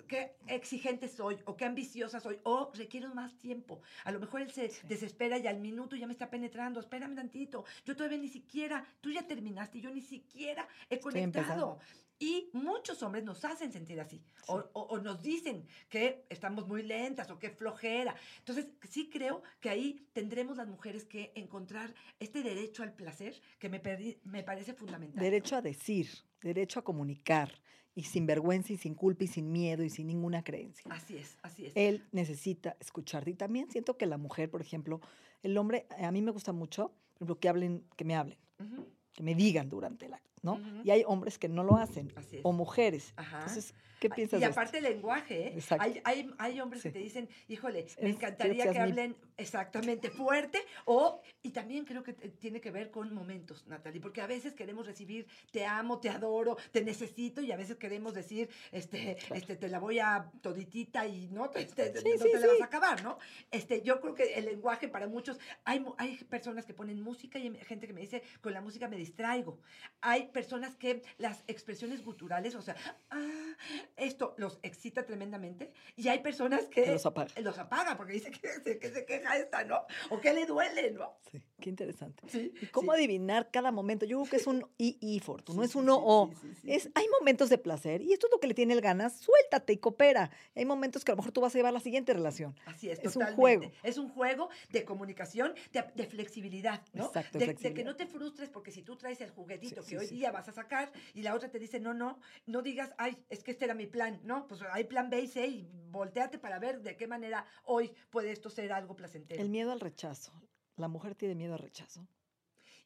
qué 0.06 0.36
exigente 0.48 1.08
soy, 1.08 1.38
o 1.46 1.56
qué 1.56 1.64
ambiciosa 1.64 2.20
soy, 2.20 2.42
o 2.44 2.74
requiero 2.76 3.16
más 3.16 3.38
tiempo. 3.38 3.82
A 4.04 4.12
lo 4.12 4.20
mejor 4.20 4.42
él 4.42 4.52
se 4.52 4.70
desespera 4.84 5.38
y 5.38 5.48
al 5.48 5.60
minuto 5.62 5.96
ya 5.96 6.06
me 6.06 6.12
está 6.12 6.30
penetrando. 6.30 6.82
Espérame 6.82 7.16
tantito. 7.16 7.64
Yo 7.86 7.96
todavía 7.96 8.18
ni 8.18 8.28
siquiera, 8.28 8.86
tú 9.00 9.12
ya 9.12 9.26
terminaste 9.26 9.80
yo 9.80 9.90
ni 9.90 10.02
siquiera 10.02 10.68
he 10.90 11.00
conectado. 11.00 11.80
Y 12.20 12.50
muchos 12.54 13.04
hombres 13.04 13.24
nos 13.24 13.46
hacen 13.46 13.72
sentir 13.72 14.00
así, 14.00 14.22
o, 14.48 14.56
o- 14.74 14.82
o 14.82 15.00
nos 15.00 15.22
dicen 15.22 15.66
que 15.90 16.26
estamos 16.30 16.68
muy 16.68 16.82
lentas 16.84 17.30
o 17.30 17.38
que 17.38 17.50
flojera. 17.52 18.16
Entonces, 18.40 18.68
sí 18.90 19.10
creo 19.10 19.44
que 19.60 19.70
ahí 19.70 20.08
tendremos 20.14 20.58
las 20.58 20.68
mujeres 20.68 21.06
que 21.06 21.32
encontrar 21.36 21.94
este 22.20 22.42
derecho 22.42 22.82
al 22.84 22.94
placer 22.94 23.40
que 23.60 23.70
me, 23.70 23.82
perdi- 23.82 24.18
me 24.24 24.44
parece 24.44 24.74
fundamental. 24.74 25.22
Derecho 25.22 25.56
a 25.58 25.62
decir, 25.62 26.10
derecho 26.42 26.80
a 26.80 26.84
comunicar, 26.84 27.52
y 27.94 28.04
sin 28.04 28.28
vergüenza 28.28 28.74
y 28.74 28.78
sin 28.78 28.94
culpa 28.94 29.24
y 29.24 29.28
sin 29.28 29.52
miedo 29.52 29.84
y 29.84 29.90
sin 29.90 30.06
ninguna 30.06 30.44
creencia. 30.44 30.86
Así 30.92 31.18
es, 31.18 31.36
así 31.42 31.66
es. 31.66 31.74
Él 31.76 32.06
necesita 32.12 32.78
escucharte. 32.80 33.32
Y 33.32 33.34
también 33.34 33.72
siento 33.72 33.98
que 33.98 34.06
la 34.06 34.18
mujer, 34.20 34.52
por 34.52 34.62
ejemplo, 34.62 35.02
el 35.42 35.58
hombre, 35.58 35.88
a 36.00 36.12
mí 36.12 36.22
me 36.22 36.30
gusta 36.30 36.52
mucho, 36.52 36.90
por 37.16 37.16
ejemplo, 37.26 37.40
que 37.40 37.50
hablen, 37.50 37.84
que 37.96 38.06
me 38.06 38.16
hablen, 38.16 38.38
Ujú, 38.60 38.86
que 39.14 39.24
me 39.24 39.34
digan 39.34 39.68
durante 39.68 40.06
el 40.06 40.14
acto, 40.14 40.27
¿no? 40.42 40.60
Y 40.84 40.92
hay 40.92 41.04
hombres 41.06 41.38
que 41.38 41.50
no 41.50 41.64
lo 41.64 41.78
hacen, 41.78 42.12
o 42.44 42.52
mujeres. 42.52 43.14
Ajá. 43.16 43.40
Entonces, 43.40 43.74
¿qué 44.00 44.08
Ay, 44.12 44.16
piensas 44.16 44.40
Y 44.40 44.42
de 44.42 44.46
aparte 44.50 44.78
el 44.78 44.84
lenguaje, 44.86 45.48
¿eh? 45.48 45.60
Hay, 45.80 46.02
hay, 46.04 46.32
hay 46.38 46.60
hombres 46.62 46.82
Sí. 46.82 46.90
que 46.90 46.94
te 46.94 47.00
dicen, 47.00 47.30
híjole, 47.48 47.84
me 48.02 48.10
Es- 48.10 48.16
encantaría 48.16 48.72
que 48.72 48.80
hablen 48.80 49.16
exactamente 49.38 50.10
fuerte, 50.10 50.60
o, 50.86 51.22
y 51.44 51.52
también 51.52 51.86
creo 51.86 52.04
que 52.04 52.14
tiene 52.14 52.60
que 52.62 52.72
ver 52.72 52.92
con 52.92 53.14
momentos, 53.14 53.66
Natalie, 53.68 54.02
porque 54.02 54.22
a 54.22 54.28
veces 54.28 54.54
queremos 54.54 54.86
recibir, 54.86 55.28
te 55.52 55.66
amo, 55.66 56.00
te 56.00 56.10
adoro, 56.10 56.58
te 56.72 56.84
necesito, 56.84 57.42
y 57.42 57.52
a 57.52 57.58
veces 57.58 57.78
queremos 57.78 58.14
decir, 58.14 58.50
este, 58.72 59.18
este, 59.34 59.56
te 59.56 59.68
la 59.70 59.80
voy 59.80 60.00
a 60.00 60.32
toditita 60.42 61.06
y 61.08 61.28
no, 61.30 61.50
te, 61.50 61.66
te- 61.66 61.96
Sí, 62.00 62.10
no 62.18 62.26
sí, 62.26 62.32
te 62.32 62.40
la 62.40 62.48
vas 62.48 62.62
a 62.62 62.66
acabar, 62.66 63.04
¿no? 63.04 63.18
Este, 63.52 63.82
yo 63.82 64.00
creo 64.02 64.14
que 64.16 64.34
el 64.36 64.46
lenguaje 64.46 64.88
para 64.88 65.08
muchos, 65.08 65.40
hay, 65.64 65.84
hay 65.98 66.18
personas 66.26 66.66
que 66.66 66.74
ponen 66.74 67.02
música 67.02 67.40
y 67.40 67.48
hay 67.48 67.56
gente 67.66 67.88
que 67.88 67.94
me 67.94 68.02
dice, 68.02 68.24
con 68.42 68.54
la 68.54 68.62
música 68.62 68.88
me 68.88 68.98
distraigo. 68.98 69.60
Hay 70.02 70.28
personas 70.28 70.76
que 70.76 71.02
las 71.18 71.44
expresiones 71.48 72.04
guturales, 72.04 72.56
o 72.56 72.62
sea, 72.62 72.76
ah, 73.10 73.56
esto 73.96 74.36
los 74.38 74.60
excita 74.64 75.06
tremendamente, 75.06 75.72
y 75.96 76.08
hay 76.08 76.20
personas 76.20 76.66
que, 76.66 76.84
Que 76.84 76.92
los 76.92 77.06
apaga. 77.06 77.32
los 77.42 77.58
apaga 77.58 77.98
porque 77.98 78.14
dice 78.14 78.32
que 78.32 78.48
se, 78.64 78.80
que 78.80 78.90
se 78.90 79.06
queja 79.06 79.38
esta, 79.38 79.64
¿no? 79.64 79.86
O 80.10 80.20
que 80.20 80.34
le 80.34 80.46
duele, 80.46 80.92
¿no? 80.92 81.18
Sí, 81.32 81.42
qué 81.60 81.70
interesante. 81.70 82.24
Sí. 82.28 82.54
¿Y 82.62 82.66
cómo 82.68 82.92
sí. 82.94 82.98
adivinar 83.00 83.50
cada 83.52 83.72
momento? 83.72 84.06
Yo 84.06 84.20
creo 84.20 84.30
que 84.30 84.38
es 84.38 84.48
un 84.48 84.66
I, 84.78 84.98
I, 85.02 85.20
Fortu, 85.20 85.54
no 85.54 85.64
es 85.64 85.76
un 85.76 85.88
O, 85.90 86.32
es, 86.66 86.90
hay 86.96 87.06
momentos 87.20 87.50
de 87.50 87.58
placer 87.58 88.02
y 88.02 88.14
esto 88.14 88.28
es 88.28 88.32
lo 88.32 88.40
que 88.40 88.48
le 88.48 88.54
tiene 88.54 88.74
el 88.74 88.82
ganas, 88.82 89.18
suéltate 89.20 89.74
y 89.74 89.78
coopera. 89.78 90.32
Hay 90.56 90.66
momentos 90.66 91.04
que 91.04 91.12
a 91.12 91.14
lo 91.16 91.18
mejor 91.18 91.32
tú 91.32 91.42
vas 91.42 91.56
a 91.56 91.58
llevar 91.58 91.74
la 91.74 91.80
siguiente 91.80 92.14
relación. 92.14 92.56
Así 92.66 92.90
es, 92.90 93.00
Es 93.00 93.16
un 93.16 93.26
juego. 93.36 93.72
Es 93.84 93.98
un 93.98 94.10
juego 94.10 94.50
de 94.72 94.84
comunicación, 94.84 95.54
de, 95.72 95.84
de 95.96 96.06
flexibilidad, 96.06 96.82
¿no? 96.94 97.06
Exacto, 97.06 97.38
de, 97.40 97.54
de 97.54 97.74
que 97.74 97.84
no 97.84 97.96
te 97.96 98.06
frustres 98.08 98.50
porque 98.50 98.72
si 98.72 98.82
tú 98.82 98.96
traes 98.96 99.22
el 99.22 99.30
juguetito 99.32 99.84
que 99.84 99.98
hoy 99.98 100.08
día 100.08 100.32
vas 100.32 100.48
a 100.50 100.52
sacar 100.52 100.92
y 101.14 101.22
la 101.24 101.34
otra 101.34 101.50
te 101.50 101.60
dice, 101.60 101.80
no, 101.80 101.94
no, 101.94 102.20
no 102.46 102.62
digas, 102.62 102.94
ay, 102.98 103.18
es 103.30 103.44
que 103.44 103.52
este 103.52 103.66
era 103.66 103.74
mi 103.78 103.88
plan, 103.88 104.20
¿no? 104.24 104.48
Pues 104.48 104.62
hay 104.72 104.84
plan 104.84 105.10
B 105.10 105.22
y 105.22 105.28
C 105.28 105.48
y 105.48 105.70
volteate 105.90 106.38
para 106.40 106.60
ver 106.60 106.82
de 106.82 106.98
qué 106.98 107.08
manera 107.08 107.46
hoy 107.64 107.94
puede 108.10 108.32
esto 108.32 108.50
ser 108.50 108.74
algo 108.74 108.96
placentero. 108.96 109.42
El 109.42 109.50
miedo 109.50 109.72
al 109.72 109.80
rechazo. 109.80 110.34
La 110.76 110.88
mujer 110.88 111.16
tiene 111.16 111.36
miedo 111.36 111.54
al 111.54 111.60
rechazo. 111.60 112.08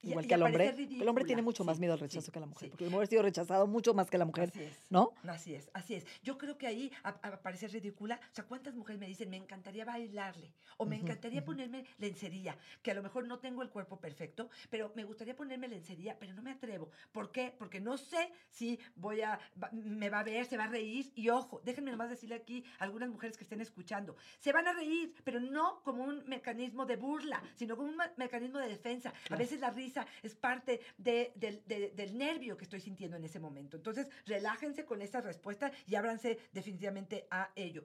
Igual 0.04 0.26
y 0.26 0.28
que 0.28 0.34
al 0.34 0.42
hombre. 0.44 0.68
aparecer 0.70 1.02
El 1.02 1.08
hombre 1.08 1.24
tiene 1.26 1.42
ridícula. 1.42 1.42
mucho 1.44 1.64
más 1.64 1.76
Sí, 1.78 1.82
miedo 1.82 1.94
al 1.94 2.00
sí, 2.00 2.04
rechazo 2.06 2.32
que 2.32 2.40
la 2.40 2.46
mujer. 2.48 2.68
sí. 2.68 2.70
Porque 2.72 2.84
el 2.86 2.88
hombre 2.90 3.04
ha 3.04 3.08
sido 3.08 3.22
rechazado 3.22 3.68
mucho 3.68 3.94
más 3.94 4.10
que 4.10 4.18
la 4.18 4.26
mujer. 4.26 4.50
Así 4.50 4.64
es. 4.64 4.78
¿No? 4.90 5.14
Así 5.28 5.54
es, 5.56 5.70
así 5.74 5.96
es. 5.96 6.06
Yo 6.24 6.38
creo 6.38 6.58
que 6.58 6.68
ahí 6.68 6.92
a, 7.04 7.10
a 7.10 7.42
parecer 7.42 7.72
ridícula, 7.72 8.20
o 8.32 8.36
sea, 8.36 8.46
¿cuántas 8.46 8.74
mujeres 8.76 9.00
me 9.00 9.08
dicen, 9.08 9.30
me 9.30 9.38
encantaría 9.38 9.86
bailarle? 9.86 10.54
O 10.78 10.86
me 10.86 10.96
Ujú, 10.96 11.06
encantaría 11.06 11.42
ujú. 11.42 11.46
ponerme 11.52 11.86
lencería, 12.00 12.58
que 12.82 12.92
a 12.92 12.94
lo 12.96 13.04
mejor 13.04 13.28
no 13.28 13.40
tengo 13.40 13.62
el 13.62 13.70
cuerpo 13.70 14.00
perfecto, 14.00 14.50
pero 14.70 14.92
me 14.96 15.04
gustaría 15.04 15.36
ponerme 15.36 15.68
lencería, 15.68 16.18
pero 16.20 16.34
no 16.34 16.42
me 16.42 16.52
atrevo. 16.52 16.90
¿Por 17.12 17.32
qué? 17.32 17.54
Porque 17.58 17.80
no 17.80 17.98
sé 17.98 18.32
si 18.50 18.80
voy 18.96 19.22
a, 19.22 19.40
me 19.72 20.10
va 20.10 20.20
a 20.20 20.24
ver, 20.24 20.46
se 20.46 20.58
va 20.58 20.64
a 20.64 20.68
reír. 20.68 21.12
Y 21.16 21.30
ojo, 21.30 21.62
déjenme 21.64 21.92
nomás 21.92 22.10
decirle 22.10 22.36
aquí 22.36 22.64
a 22.80 22.84
algunas 22.86 23.10
mujeres 23.10 23.38
que 23.38 23.44
estén 23.44 23.62
escuchando, 23.62 24.16
se 24.40 24.52
van 24.52 24.68
a 24.68 24.74
reír, 24.74 25.14
pero 25.24 25.40
no 25.40 25.82
como 25.84 26.04
un 26.04 26.24
mecanismo 26.26 26.86
de 26.86 26.96
burla, 26.96 27.42
sino 27.56 27.76
como 27.78 27.90
un 27.90 27.98
mecanismo 28.18 28.58
de 28.60 28.68
defensa. 28.70 29.10
A 29.10 29.28
Claro. 29.28 29.40
veces 29.44 29.60
la 29.60 29.70
risa 29.70 29.91
es 30.24 30.36
parte 30.36 30.82
de- 30.98 31.32
del- 31.36 31.64
de- 31.66 31.92
del 31.92 32.18
nervio 32.18 32.58
que 32.58 32.64
estoy 32.64 32.80
sintiendo 32.82 33.18
en 33.18 33.24
ese 33.24 33.40
momento. 33.40 33.78
Entonces, 33.78 34.08
relájense 34.26 34.86
con 34.86 35.02
esta 35.02 35.22
respuesta 35.22 35.72
y 35.88 35.96
ábranse 35.96 36.40
definitivamente 36.52 37.28
a 37.30 37.52
ello. 37.56 37.84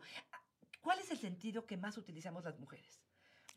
¿Cuál 0.81 1.01
es 1.01 1.11
el 1.11 1.19
sentido 1.19 1.67
que 1.67 1.77
más 1.77 1.97
utilizamos 1.99 2.45
las 2.45 2.59
mujeres? 2.59 3.01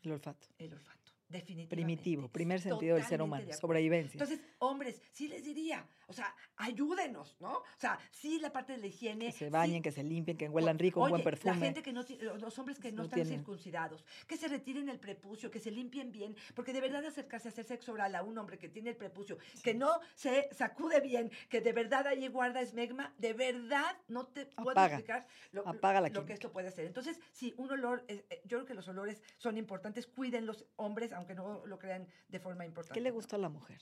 El 0.02 0.12
olfato. 0.12 0.48
El 0.58 0.72
olfato. 0.72 0.99
Definitivamente. 1.30 1.76
Primitivo, 1.76 2.28
primer 2.28 2.60
sentido 2.60 2.96
del 2.96 3.04
ser 3.04 3.22
humano. 3.22 3.46
de. 3.46 3.52
Sobrevivencia. 3.54 4.12
Entonces, 4.20 4.40
hombres, 4.58 5.00
sí 5.12 5.28
les 5.28 5.44
diría, 5.44 5.86
o 6.08 6.12
sea, 6.12 6.34
ayúdenos, 6.56 7.36
¿no? 7.40 7.58
O 7.58 7.64
sea, 7.78 7.98
sí 8.10 8.38
la 8.40 8.52
parte 8.52 8.72
de 8.72 8.78
la 8.78 8.86
higiene. 8.88 9.26
que 9.26 9.32
se 9.32 9.46
sí- 9.46 9.50
bañen, 9.50 9.82
que 9.82 9.92
se 9.92 10.02
limpien, 10.02 10.36
que 10.36 10.48
huelan 10.48 10.78
rico, 10.78 11.02
un 11.02 11.10
buen 11.10 11.22
perfume. 11.22 11.54
La 11.54 11.60
gente 11.60 11.82
que 11.82 11.92
no, 11.92 12.04
los 12.38 12.58
hombres 12.58 12.78
que 12.78 12.90
no, 12.90 12.98
No 12.98 13.02
están 13.04 13.18
tienen. 13.18 13.38
circuncidados, 13.38 14.04
que 14.26 14.36
se 14.36 14.48
retiren 14.48 14.88
el 14.88 14.98
prepucio, 14.98 15.50
que 15.50 15.60
se 15.60 15.70
limpien 15.70 16.10
bien, 16.12 16.36
porque 16.54 16.72
de 16.72 16.80
verdad 16.80 17.04
acercarse 17.06 17.48
a 17.48 17.50
hacer 17.52 17.64
sexo 17.64 17.92
oral 17.92 18.14
a 18.16 18.22
un 18.22 18.36
hombre 18.36 18.58
que 18.58 18.68
tiene 18.68 18.90
el 18.90 18.96
prepucio, 18.96 19.38
que 19.62 19.72
no 19.74 20.00
se 20.16 20.48
sacude 20.52 21.00
bien, 21.00 21.30
que 21.48 21.60
de 21.60 21.72
verdad 21.72 22.06
ahí 22.08 22.26
guarda 22.28 22.60
esmegma, 22.60 23.14
de 23.18 23.32
verdad 23.32 23.96
no 24.08 24.26
te 24.26 24.46
puedo 24.46 24.70
Apaga. 24.70 24.96
explicar 24.96 25.26
lo, 25.52 25.66
Apaga 25.66 26.00
la 26.00 26.08
lo 26.08 26.24
que 26.26 26.32
esto 26.32 26.50
puede 26.50 26.68
hacer. 26.68 26.86
Entonces, 26.86 27.20
sí, 27.32 27.54
un 27.56 27.70
olor, 27.70 28.04
eh, 28.08 28.24
eh, 28.30 28.40
yo 28.44 28.58
creo 28.58 28.66
que 28.66 28.74
los 28.74 28.88
olores 28.88 29.22
son 29.38 29.56
importantes, 29.56 30.06
cuiden 30.06 30.44
los 30.46 30.66
hombres, 30.76 31.12
aunque 31.20 31.34
no 31.34 31.64
lo 31.66 31.78
crean 31.78 32.08
de 32.28 32.40
forma 32.40 32.64
importante. 32.66 32.94
¿Qué 32.94 33.00
le 33.00 33.10
gusta 33.10 33.36
a 33.36 33.38
la 33.38 33.48
mujer? 33.48 33.80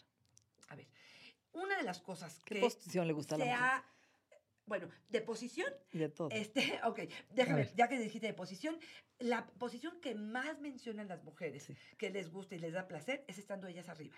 A 0.69 0.77
ver, 0.77 0.87
una 1.53 1.77
de 1.79 1.83
las 1.85 2.01
cosas 2.01 2.43
¿Qué 2.45 2.57
que 2.57 2.61
posición 2.61 3.07
le 3.07 3.13
gusta 3.15 3.37
a 3.37 3.39
la 3.39 3.45
mujer? 3.47 3.61
ha- 3.61 3.85
bueno, 4.67 4.89
de 5.09 5.23
posición 5.23 5.73
Y 5.93 5.99
de 5.99 6.11
todo. 6.11 6.29
este, 6.31 6.61
ok, 6.85 7.01
déjame, 7.31 7.61
ver. 7.65 7.75
ya 7.75 7.89
que 7.89 7.99
dijiste 7.99 8.27
de 8.27 8.35
posición, 8.35 8.79
la 9.19 9.47
posición 9.47 9.99
que 10.01 10.15
más 10.15 10.59
mencionan 10.61 11.09
las 11.09 11.25
mujeres 11.25 11.63
Sí. 11.65 11.75
que 11.97 12.11
les 12.11 12.31
gusta 12.31 12.55
y 12.55 12.59
les 12.59 12.75
da 12.75 12.87
placer 12.87 13.25
es 13.29 13.39
estando 13.39 13.67
ellas 13.67 13.89
arriba. 13.89 14.17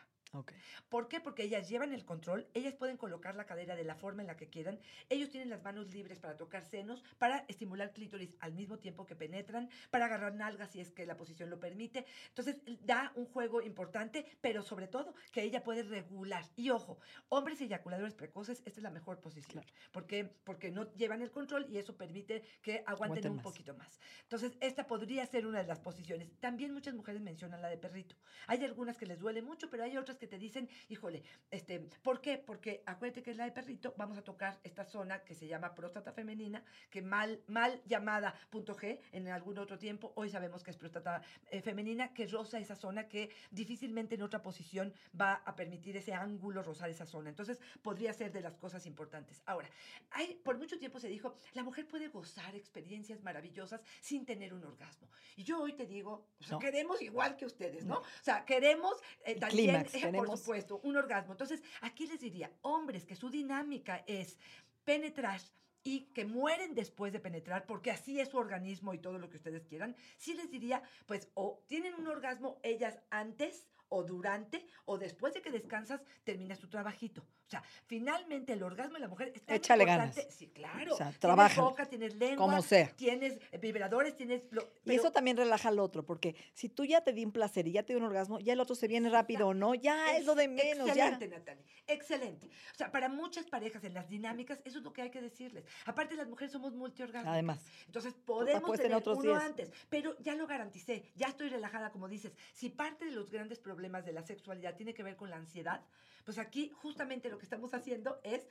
¿Por 0.88 1.08
qué? 1.08 1.20
Porque 1.20 1.42
ellas 1.42 1.68
llevan 1.68 1.92
el 1.92 2.04
control, 2.04 2.46
ellas 2.54 2.74
pueden 2.74 2.96
colocar 2.96 3.34
la 3.34 3.46
cadera 3.46 3.74
de 3.74 3.84
la 3.84 3.96
forma 3.96 4.22
en 4.22 4.28
la 4.28 4.36
que 4.36 4.48
quieran, 4.48 4.78
ellos 5.08 5.28
tienen 5.30 5.50
las 5.50 5.62
manos 5.62 5.92
libres 5.92 6.20
para 6.20 6.36
tocar 6.36 6.64
senos, 6.64 7.02
para 7.18 7.44
estimular 7.48 7.92
clítoris 7.92 8.36
al 8.40 8.52
mismo 8.52 8.78
tiempo 8.78 9.06
que 9.06 9.16
penetran, 9.16 9.68
para 9.90 10.06
agarrar 10.06 10.34
nalgas 10.34 10.70
si 10.70 10.80
es 10.80 10.92
que 10.92 11.04
la 11.04 11.16
posición 11.16 11.50
lo 11.50 11.58
permite. 11.58 12.06
Entonces, 12.28 12.58
da 12.84 13.12
un 13.16 13.26
juego 13.26 13.60
importante, 13.60 14.24
pero 14.40 14.62
sobre 14.62 14.86
todo 14.86 15.14
que 15.32 15.42
ella 15.42 15.64
puede 15.64 15.82
regular. 15.82 16.44
Y 16.56 16.70
ojo, 16.70 17.00
hombres 17.28 17.60
eyaculadores 17.60 18.14
precoces, 18.14 18.62
esta 18.64 18.80
es 18.80 18.84
la 18.84 18.90
mejor 18.90 19.20
posición. 19.20 19.64
Claro. 19.64 19.68
¿Por 19.90 20.06
qué? 20.06 20.24
Porque 20.24 20.70
no 20.70 20.92
llevan 20.94 21.22
el 21.22 21.30
control 21.30 21.66
y 21.68 21.78
eso 21.78 21.96
permite 21.96 22.42
que 22.62 22.84
aguanten 22.86 23.10
Aguanten 23.10 23.32
un 23.32 23.42
poquito 23.42 23.74
más. 23.74 23.98
Entonces, 24.22 24.56
esta 24.60 24.86
podría 24.86 25.26
ser 25.26 25.46
una 25.46 25.58
de 25.58 25.66
las 25.66 25.80
posiciones. 25.80 26.30
También 26.38 26.72
muchas 26.72 26.94
mujeres 26.94 27.20
mencionan 27.20 27.62
la 27.62 27.68
de 27.68 27.78
perrito. 27.78 28.14
Hay 28.46 28.64
algunas 28.64 28.96
que 28.96 29.06
les 29.06 29.18
duele 29.18 29.42
mucho, 29.42 29.68
pero 29.70 29.82
hay 29.82 29.96
otras 29.96 30.19
que 30.20 30.28
te 30.28 30.38
dicen, 30.38 30.68
híjole, 30.88 31.24
este, 31.50 31.80
¿por 31.80 32.20
qué? 32.20 32.36
Porque 32.38 32.82
acuérdate 32.86 33.22
que 33.22 33.30
es 33.32 33.36
la 33.38 33.46
de 33.46 33.52
perrito, 33.52 33.94
vamos 33.96 34.18
a 34.18 34.22
tocar 34.22 34.60
esta 34.62 34.84
zona 34.84 35.24
que 35.24 35.34
se 35.34 35.48
llama 35.48 35.74
próstata 35.74 36.12
femenina, 36.12 36.62
que 36.90 37.00
mal, 37.00 37.42
mal 37.48 37.80
llamada 37.86 38.34
punto 38.50 38.76
G 38.76 39.00
en 39.12 39.28
algún 39.28 39.58
otro 39.58 39.78
tiempo, 39.78 40.12
hoy 40.16 40.28
sabemos 40.28 40.62
que 40.62 40.70
es 40.70 40.76
próstata 40.76 41.22
eh, 41.50 41.62
femenina, 41.62 42.12
que 42.12 42.26
roza 42.26 42.58
esa 42.58 42.76
zona 42.76 43.08
que 43.08 43.30
difícilmente 43.50 44.14
en 44.16 44.22
otra 44.22 44.42
posición 44.42 44.92
va 45.18 45.36
a 45.46 45.56
permitir 45.56 45.96
ese 45.96 46.12
ángulo 46.12 46.62
rozar 46.62 46.90
esa 46.90 47.06
zona. 47.06 47.30
Entonces, 47.30 47.58
podría 47.82 48.12
ser 48.12 48.30
de 48.30 48.42
las 48.42 48.58
cosas 48.58 48.84
importantes. 48.84 49.42
Ahora, 49.46 49.70
hay, 50.10 50.34
por 50.44 50.58
mucho 50.58 50.78
tiempo 50.78 51.00
se 51.00 51.08
dijo, 51.08 51.34
la 51.54 51.64
mujer 51.64 51.88
puede 51.88 52.08
gozar 52.08 52.54
experiencias 52.54 53.22
maravillosas 53.22 53.80
sin 54.02 54.26
tener 54.26 54.52
un 54.52 54.64
orgasmo. 54.64 55.08
Y 55.36 55.44
yo 55.44 55.62
hoy 55.62 55.72
te 55.72 55.86
digo, 55.86 56.26
o 56.38 56.42
sea, 56.44 56.52
No. 56.52 56.58
queremos 56.58 57.00
igual 57.00 57.36
que 57.38 57.46
ustedes, 57.46 57.86
¿no? 57.86 58.00
O 58.00 58.22
sea, 58.22 58.44
queremos 58.44 58.92
eh, 59.24 59.36
también, 59.36 59.84
clímax, 59.84 59.94
eh, 59.94 60.09
queremos- 60.12 60.28
por 60.28 60.38
supuesto, 60.38 60.80
un 60.82 60.96
orgasmo. 60.96 61.32
Entonces, 61.32 61.62
aquí 61.82 62.06
les 62.06 62.20
diría, 62.20 62.50
hombres 62.62 63.04
que 63.06 63.16
su 63.16 63.30
dinámica 63.30 64.04
es 64.06 64.38
penetrar 64.84 65.40
y 65.82 66.12
que 66.12 66.24
mueren 66.26 66.74
después 66.74 67.12
de 67.12 67.20
penetrar, 67.20 67.64
porque 67.66 67.90
así 67.90 68.20
es 68.20 68.28
su 68.28 68.36
organismo 68.36 68.92
y 68.92 68.98
todo 68.98 69.18
lo 69.18 69.30
que 69.30 69.36
ustedes 69.38 69.64
quieran, 69.66 69.96
sí 70.18 70.34
les 70.34 70.50
diría, 70.50 70.82
pues, 71.06 71.30
o 71.34 71.64
tienen 71.66 71.94
un 71.94 72.06
orgasmo 72.06 72.58
ellas 72.62 73.00
antes 73.10 73.66
o 73.88 74.04
durante 74.04 74.66
o 74.84 74.98
después 74.98 75.32
de 75.34 75.42
que 75.42 75.50
descansas, 75.50 76.02
terminas 76.24 76.58
tu 76.58 76.68
trabajito. 76.68 77.26
O 77.50 77.52
sea, 77.52 77.64
finalmente 77.86 78.52
el 78.52 78.62
orgasmo 78.62 78.94
de 78.94 79.00
la 79.00 79.08
mujer 79.08 79.32
es 79.34 79.42
tan 79.42 79.56
Échale 79.56 79.82
importante. 79.82 80.20
ganas. 80.20 80.34
Sí, 80.36 80.46
claro. 80.50 80.94
O 80.94 80.96
sea, 80.96 81.06
Tienes 81.06 81.18
trabájalo. 81.18 81.70
boca, 81.70 81.84
tienes 81.86 82.14
lengua, 82.14 82.36
Como 82.46 82.62
sea. 82.62 82.92
tienes 82.94 83.40
vibradores, 83.60 84.14
tienes... 84.14 84.48
Y 84.84 84.94
eso 84.94 85.10
también 85.10 85.36
relaja 85.36 85.68
al 85.68 85.80
otro, 85.80 86.06
porque 86.06 86.36
si 86.54 86.68
tú 86.68 86.84
ya 86.84 87.00
te 87.00 87.12
di 87.12 87.24
un 87.24 87.32
placer 87.32 87.66
y 87.66 87.72
ya 87.72 87.82
te 87.82 87.92
di 87.92 87.96
un 87.98 88.04
orgasmo, 88.04 88.38
ya 88.38 88.52
el 88.52 88.60
otro 88.60 88.76
se 88.76 88.86
viene 88.86 89.10
rápido, 89.10 89.52
¿no? 89.52 89.74
Ya 89.74 90.16
es 90.16 90.24
lo 90.24 90.36
de 90.36 90.46
menos, 90.46 90.94
ya. 90.94 91.08
Excelente, 91.08 91.26
Natalie. 91.26 91.64
Excelente. 91.88 92.46
O 92.72 92.76
sea, 92.78 92.92
para 92.92 93.08
muchas 93.08 93.46
parejas 93.46 93.82
en 93.82 93.94
las 93.94 94.08
dinámicas, 94.08 94.60
eso 94.64 94.78
es 94.78 94.84
lo 94.84 94.92
que 94.92 95.02
hay 95.02 95.10
que 95.10 95.20
decirles. 95.20 95.64
Aparte, 95.86 96.14
las 96.14 96.28
mujeres 96.28 96.52
somos 96.52 96.72
multiorgásmicas. 96.74 97.32
Además. 97.34 97.64
Entonces, 97.86 98.14
podemos 98.14 98.78
tener 98.78 98.94
otros 98.94 99.18
uno 99.18 99.30
días. 99.32 99.42
antes. 99.42 99.72
Pero 99.88 100.16
ya 100.20 100.36
lo 100.36 100.46
garanticé. 100.46 101.10
Ya 101.16 101.26
estoy 101.26 101.48
relajada, 101.48 101.90
como 101.90 102.06
dices. 102.06 102.32
Si 102.52 102.68
parte 102.70 103.06
de 103.06 103.10
los 103.10 103.28
grandes 103.32 103.58
problemas 103.58 104.04
de 104.06 104.12
la 104.12 104.22
sexualidad 104.22 104.76
tiene 104.76 104.94
que 104.94 105.02
ver 105.02 105.16
con 105.16 105.30
la 105.30 105.36
ansiedad, 105.36 105.82
pues 106.24 106.38
aquí 106.38 106.70
justamente 106.70 107.28
lo 107.28 107.38
que 107.38 107.44
estamos 107.44 107.74
haciendo 107.74 108.20
es 108.22 108.46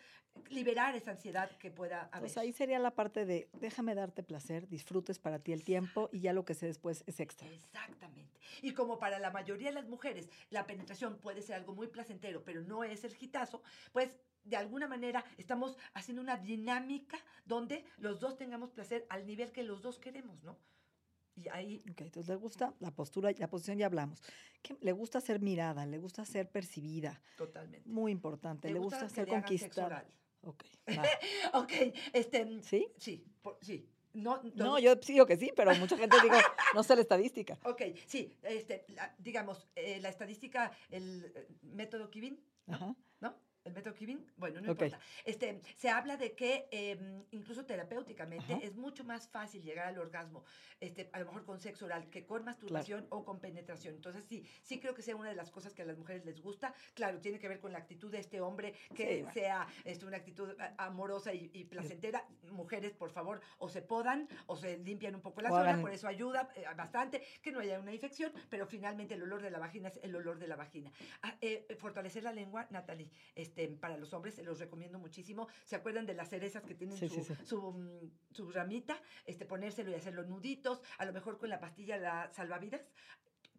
liberar 0.50 0.96
esa 0.96 1.12
ansiedad 1.12 1.50
que 1.58 1.72
pueda 1.72 2.10
haber. 2.12 2.22
Pues 2.22 2.38
ahí 2.38 2.54
sería 2.54 2.80
la 2.80 2.92
parte 2.92 3.26
de 3.26 3.50
déjame 3.54 3.96
darte 3.96 4.24
placer, 4.24 4.68
disfrutes 4.68 5.20
para 5.20 5.40
ti 5.40 5.54
el 5.54 5.64
tiempo 5.64 6.10
y 6.12 6.22
ya 6.22 6.34
lo 6.34 6.46
que 6.46 6.54
sé 6.54 6.68
después 6.68 7.04
es 7.08 7.20
extra. 7.20 7.48
Exactamente. 7.48 8.40
Y 8.62 8.74
como 8.74 9.00
para 9.00 9.20
la 9.20 9.32
mayoría 9.32 9.70
de 9.70 9.76
las 9.76 9.88
mujeres 9.88 10.30
la 10.50 10.66
penetración 10.66 11.18
puede 11.18 11.42
ser 11.42 11.56
algo 11.56 11.74
muy 11.74 11.88
placentero, 11.88 12.44
pero 12.44 12.62
no 12.62 12.84
es 12.84 13.04
el 13.04 13.16
gitazo, 13.16 13.62
pues 13.92 14.18
de 14.44 14.58
alguna 14.58 14.88
manera 14.88 15.24
estamos 15.38 15.78
haciendo 15.94 16.22
una 16.22 16.38
dinámica 16.38 17.18
donde 17.46 17.86
los 17.98 18.20
dos 18.20 18.38
tengamos 18.38 18.72
placer 18.72 19.06
al 19.10 19.26
nivel 19.26 19.52
que 19.52 19.64
los 19.64 19.82
dos 19.82 20.00
queremos, 20.00 20.44
¿no? 20.44 20.58
Y 21.44 21.48
ahí, 21.50 21.82
Ok, 21.92 22.02
entonces 22.02 22.28
le 22.30 22.36
gusta 22.36 22.74
la 22.80 22.92
postura, 22.92 23.32
la 23.38 23.48
posición 23.50 23.78
ya 23.78 23.86
hablamos. 23.86 24.22
¿Qué? 24.62 24.76
Le 24.82 24.92
gusta 24.92 25.22
ser 25.22 25.40
mirada, 25.40 25.86
le 25.86 25.98
gusta 25.98 26.26
ser 26.26 26.50
percibida, 26.50 27.22
totalmente. 27.38 27.88
muy 27.90 28.12
importante, 28.12 28.68
¿Te 28.68 28.74
le 28.74 28.80
gusta, 28.80 29.08
que 29.08 29.14
ser 29.16 29.28
le 29.28 29.32
conquistada. 29.34 30.06
Ok. 30.42 30.64
Ok, 31.54 31.72
este... 32.14 32.62
¿Sí? 32.62 32.88
Sí, 32.98 33.26
por- 33.42 33.58
sí. 33.62 33.88
No, 34.14 34.42
No, 34.56 34.80
yo 34.80 34.96
digo 34.96 35.26
que 35.26 35.38
sí, 35.38 35.52
pero 35.56 35.74
mucha 35.76 35.96
gente 35.96 36.18
digo, 36.22 36.36
no 36.76 36.84
sé 36.84 36.96
la 36.96 37.02
estadística. 37.02 37.58
Ok, 37.64 37.82
sí, 38.08 38.36
este, 38.42 38.86
la- 38.90 39.16
digamos, 39.20 39.68
eh, 39.76 40.00
la 40.02 40.10
estadística, 40.10 40.72
el 40.90 41.32
eh, 41.36 41.48
método 41.62 42.10
Kivin, 42.10 42.40
¿no? 42.66 42.98
El 43.70 43.76
método 43.76 43.94
Kivin, 43.94 44.26
bueno, 44.38 44.60
no 44.62 44.72
importa. 44.72 45.00
Este, 45.24 45.62
se 45.76 45.90
habla 45.90 46.18
de 46.18 46.34
que 46.34 46.68
em, 46.72 47.24
incluso 47.32 47.66
terapéuticamente 47.68 48.54
Ajá. 48.54 48.64
es 48.64 48.76
mucho 48.76 49.04
más 49.04 49.28
fácil 49.30 49.62
llegar 49.62 49.86
al 49.88 50.00
orgasmo, 50.00 50.44
este, 50.80 51.08
a 51.14 51.20
lo 51.20 51.26
mejor 51.28 51.46
con 51.46 51.60
sexo 51.60 51.86
oral, 51.86 52.10
que 52.10 52.26
con 52.26 52.44
masturbación 52.44 53.06
o 53.12 53.24
con 53.24 53.40
penetración. 53.40 53.94
Entonces, 53.94 54.24
sí, 54.26 54.44
sí 54.64 54.80
creo 54.80 54.96
que 54.96 55.04
sea 55.04 55.16
una 55.16 55.30
de 55.30 55.36
las 55.36 55.52
cosas 55.52 55.74
que 55.76 55.84
a 55.84 55.86
las 55.86 55.98
mujeres 56.00 56.26
les 56.26 56.42
gusta. 56.42 56.74
Claro, 56.96 57.20
tiene 57.20 57.38
que 57.38 57.48
ver 57.48 57.60
con 57.60 57.72
la 57.72 57.78
actitud 57.78 58.12
de 58.12 58.18
este 58.20 58.42
hombre, 58.42 58.74
que 58.96 59.24
Sí, 59.24 59.40
sea 59.40 59.68
este, 59.86 60.06
una 60.08 60.18
actitud 60.18 60.50
a- 60.60 60.74
amorosa 60.88 61.32
y, 61.32 61.52
y 61.54 61.66
placentera. 61.66 62.26
Mujeres, 62.50 62.94
por 62.94 63.12
favor, 63.12 63.40
o 63.60 63.70
se 63.70 63.84
podan 63.84 64.28
o 64.48 64.56
se 64.58 64.80
limpian 64.80 65.14
un 65.14 65.22
poco 65.22 65.42
la 65.42 65.52
O 65.52 65.58
zona, 65.58 65.70
hagan- 65.70 65.82
por 65.82 65.92
eso 65.92 66.08
ayuda 66.08 66.50
eh, 66.56 66.66
bastante 66.76 67.22
que 67.44 67.52
no 67.52 67.60
haya 67.60 67.80
una 67.80 67.94
infección, 67.94 68.32
pero 68.50 68.66
finalmente 68.66 69.14
el 69.14 69.22
olor 69.22 69.44
de 69.44 69.52
la 69.52 69.60
vagina 69.60 69.90
es 69.90 70.00
el 70.02 70.16
olor 70.16 70.40
de 70.40 70.48
la 70.48 70.56
vagina. 70.56 70.92
Ah, 71.22 71.36
eh, 71.42 71.68
fortalecer 71.78 72.24
la 72.24 72.34
lengua, 72.34 72.66
Natalie, 72.72 73.12
este, 73.36 73.59
para 73.68 73.98
los 73.98 74.14
hombres 74.14 74.36
se 74.36 74.44
los 74.44 74.60
recomiendo 74.60 75.00
muchísimo. 75.00 75.48
¿Se 75.66 75.76
acuerdan 75.76 76.06
de 76.06 76.14
las 76.14 76.30
cerezas 76.30 76.64
que 76.64 76.76
tienen 76.76 76.98
Sí, 76.98 77.10
su, 77.10 77.16
sí, 77.16 77.24
sí. 77.36 77.46
Su, 77.46 77.72
mm, 77.74 78.12
su 78.34 78.52
ramita? 78.52 78.98
Este, 79.26 79.46
ponérselo 79.46 79.92
y 79.92 79.96
hacerlo 79.96 80.24
nuditos, 80.24 80.82
a 80.98 81.06
lo 81.06 81.14
mejor 81.14 81.38
con 81.38 81.50
la 81.50 81.60
pastilla 81.60 81.98
la 81.98 82.30
salvavidas 82.32 82.82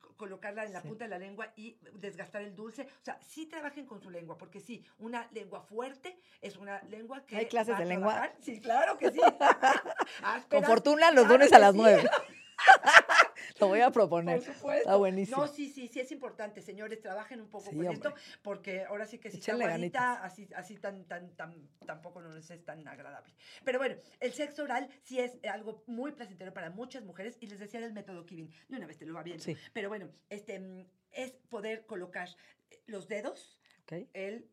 co- 0.00 0.14
colocarla 0.16 0.64
en 0.64 0.73
la 0.73 0.80
Sí. 0.83 0.88
punta 0.88 1.04
de 1.04 1.11
la 1.11 1.19
lengua 1.19 1.52
y 1.57 1.76
desgastar 1.95 2.42
el 2.42 2.54
dulce. 2.57 2.83
O 2.83 3.04
sea, 3.04 3.19
sí 3.21 3.47
trabajen 3.47 3.87
con 3.87 4.00
su 4.00 4.11
lengua, 4.11 4.37
porque 4.38 4.61
sí, 4.61 4.85
una 4.99 5.28
lengua 5.33 5.61
fuerte 5.62 6.19
es 6.40 6.57
una 6.57 6.83
lengua 6.85 7.25
que 7.26 7.37
¿Hay 7.37 7.47
clases 7.47 7.76
de 7.78 7.85
lengua? 7.85 8.30
Sí, 8.40 8.61
claro 8.61 8.97
que 8.99 9.11
sí. 9.11 9.21
Con 10.49 10.64
fortuna 10.64 11.11
los 11.11 11.25
claro 11.25 11.38
lunes 11.38 11.52
a 11.52 11.59
las 11.59 11.75
sí. 11.75 11.78
Lo 13.60 13.68
voy 13.68 13.80
a 13.80 13.90
proponer. 13.90 14.42
Por 14.42 14.54
supuesto. 14.54 14.80
Está 14.80 14.96
buenísimo. 14.96 15.36
No, 15.38 15.46
sí, 15.48 15.68
sí, 15.70 15.88
sí 15.88 16.00
es 16.00 16.10
importante, 16.12 16.60
señores, 16.62 17.00
trabajen 17.00 17.40
un 17.40 17.48
poco 17.48 17.70
Sí, 17.70 17.76
con 17.76 17.86
hombre. 17.86 17.94
esto, 17.94 18.14
porque 18.42 18.84
ahora 18.84 19.06
sí 19.06 19.18
que 19.18 19.30
si 19.30 19.38
está 19.38 19.56
ganitas. 19.56 20.18
así, 20.22 20.48
así 20.54 20.76
tan, 20.76 21.04
tan, 21.04 21.34
tan, 21.36 21.68
tampoco 21.86 22.20
no 22.20 22.34
les 22.34 22.50
es 22.50 22.64
tan 22.64 22.86
agradable. 22.88 23.34
Pero 23.64 23.78
bueno, 23.78 23.96
el 24.20 24.32
sexo 24.32 24.64
oral 24.64 24.88
sí 25.02 25.18
es 25.20 25.38
algo 25.44 25.82
muy 25.86 26.12
placentero 26.12 26.52
para 26.52 26.70
muchas 26.70 27.04
mujeres, 27.04 27.36
y 27.40 27.46
les 27.46 27.58
decía 27.58 27.80
del 27.80 27.92
método 27.92 28.24
Kivin, 28.26 28.50
de 28.68 28.76
una 28.76 28.86
vez 28.86 28.98
te 28.98 29.06
lo 29.06 29.14
va 29.14 29.22
viendo. 29.22 29.42
Sí. 29.44 29.56
Pero 29.72 29.88
bueno, 29.88 30.08
este 30.28 30.58
mm, 30.58 30.86
es 31.12 31.32
poder 31.48 31.86
colocar 31.86 32.28
eh, 32.70 32.80
los 32.86 33.08
dedos, 33.08 33.58
el 34.14 34.48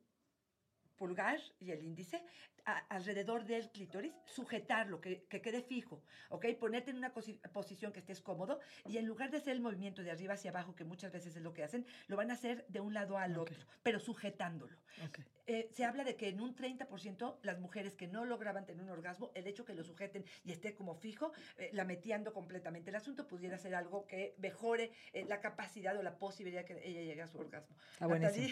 pulgar 0.97 1.39
y 1.59 1.71
el 1.71 1.83
índice 1.83 2.23
a- 2.67 2.83
alrededor 2.89 3.45
del 3.45 3.69
clítoris, 3.71 4.13
sujetarlo, 4.25 4.99
que, 5.01 5.23
que 5.29 5.41
quede 5.41 5.61
fijo, 5.61 6.03
¿ok? 6.29 6.45
Ponerte 6.59 6.91
en 6.91 6.97
una 6.97 7.13
posición 7.13 7.93
que 7.93 7.99
estés 7.99 8.21
cómodo 8.21 8.59
y 8.85 8.97
en 8.97 9.05
lugar 9.05 9.31
de 9.31 9.37
hacer 9.37 9.53
el 9.53 9.61
movimiento 9.61 10.03
de 10.03 10.11
arriba 10.11 10.33
hacia 10.33 10.51
abajo, 10.51 10.75
que 10.75 10.83
muchas 10.83 11.11
veces 11.13 11.35
es 11.35 11.41
lo 11.41 11.53
que 11.53 11.63
hacen, 11.63 11.85
lo 12.07 12.17
van 12.17 12.29
a 12.29 12.33
hacer 12.33 12.65
de 12.67 12.81
un 12.81 12.93
lado 12.93 13.17
al 13.17 13.37
Ok. 13.37 13.49
otro, 13.51 13.57
pero 13.83 13.99
sujetándolo. 13.99 14.75
ok. 15.07 15.19
Eh, 15.49 15.69
se 15.71 15.85
habla 15.85 16.03
de 16.03 16.17
que 16.17 16.27
en 16.27 16.41
un 16.41 16.53
30% 16.57 17.37
las 17.41 17.57
mujeres 17.57 17.95
que 17.95 18.05
no 18.07 18.25
lograban 18.25 18.65
tener 18.65 18.83
un 18.83 18.89
orgasmo, 18.89 19.31
el 19.33 19.47
hecho 19.47 19.63
que 19.63 19.73
lo 19.73 19.85
sujeten 19.85 20.25
y 20.43 20.51
esté 20.51 20.75
como 20.75 20.93
fijo, 20.95 21.31
eh, 21.57 21.69
la 21.71 21.85
meteando 21.85 22.33
completamente. 22.33 22.89
El 22.89 22.97
asunto 22.97 23.29
pudiera 23.29 23.57
ser 23.57 23.73
algo 23.73 24.05
que 24.07 24.35
mejore 24.39 24.91
eh, 25.13 25.23
la 25.25 25.39
capacidad 25.39 25.95
o 25.95 26.03
la 26.03 26.17
posibilidad 26.19 26.65
que 26.65 26.73
ella 26.85 27.01
llegue 27.01 27.21
a 27.21 27.27
su 27.27 27.37
orgasmo. 27.39 27.77
Está 27.93 28.07
buenísimo. 28.07 28.47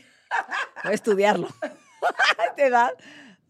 Voy 0.86 0.91
a 0.91 0.95
estudiarlo. 0.95 1.50
A 2.38 2.45
esta 2.45 2.65
edad 2.65 2.93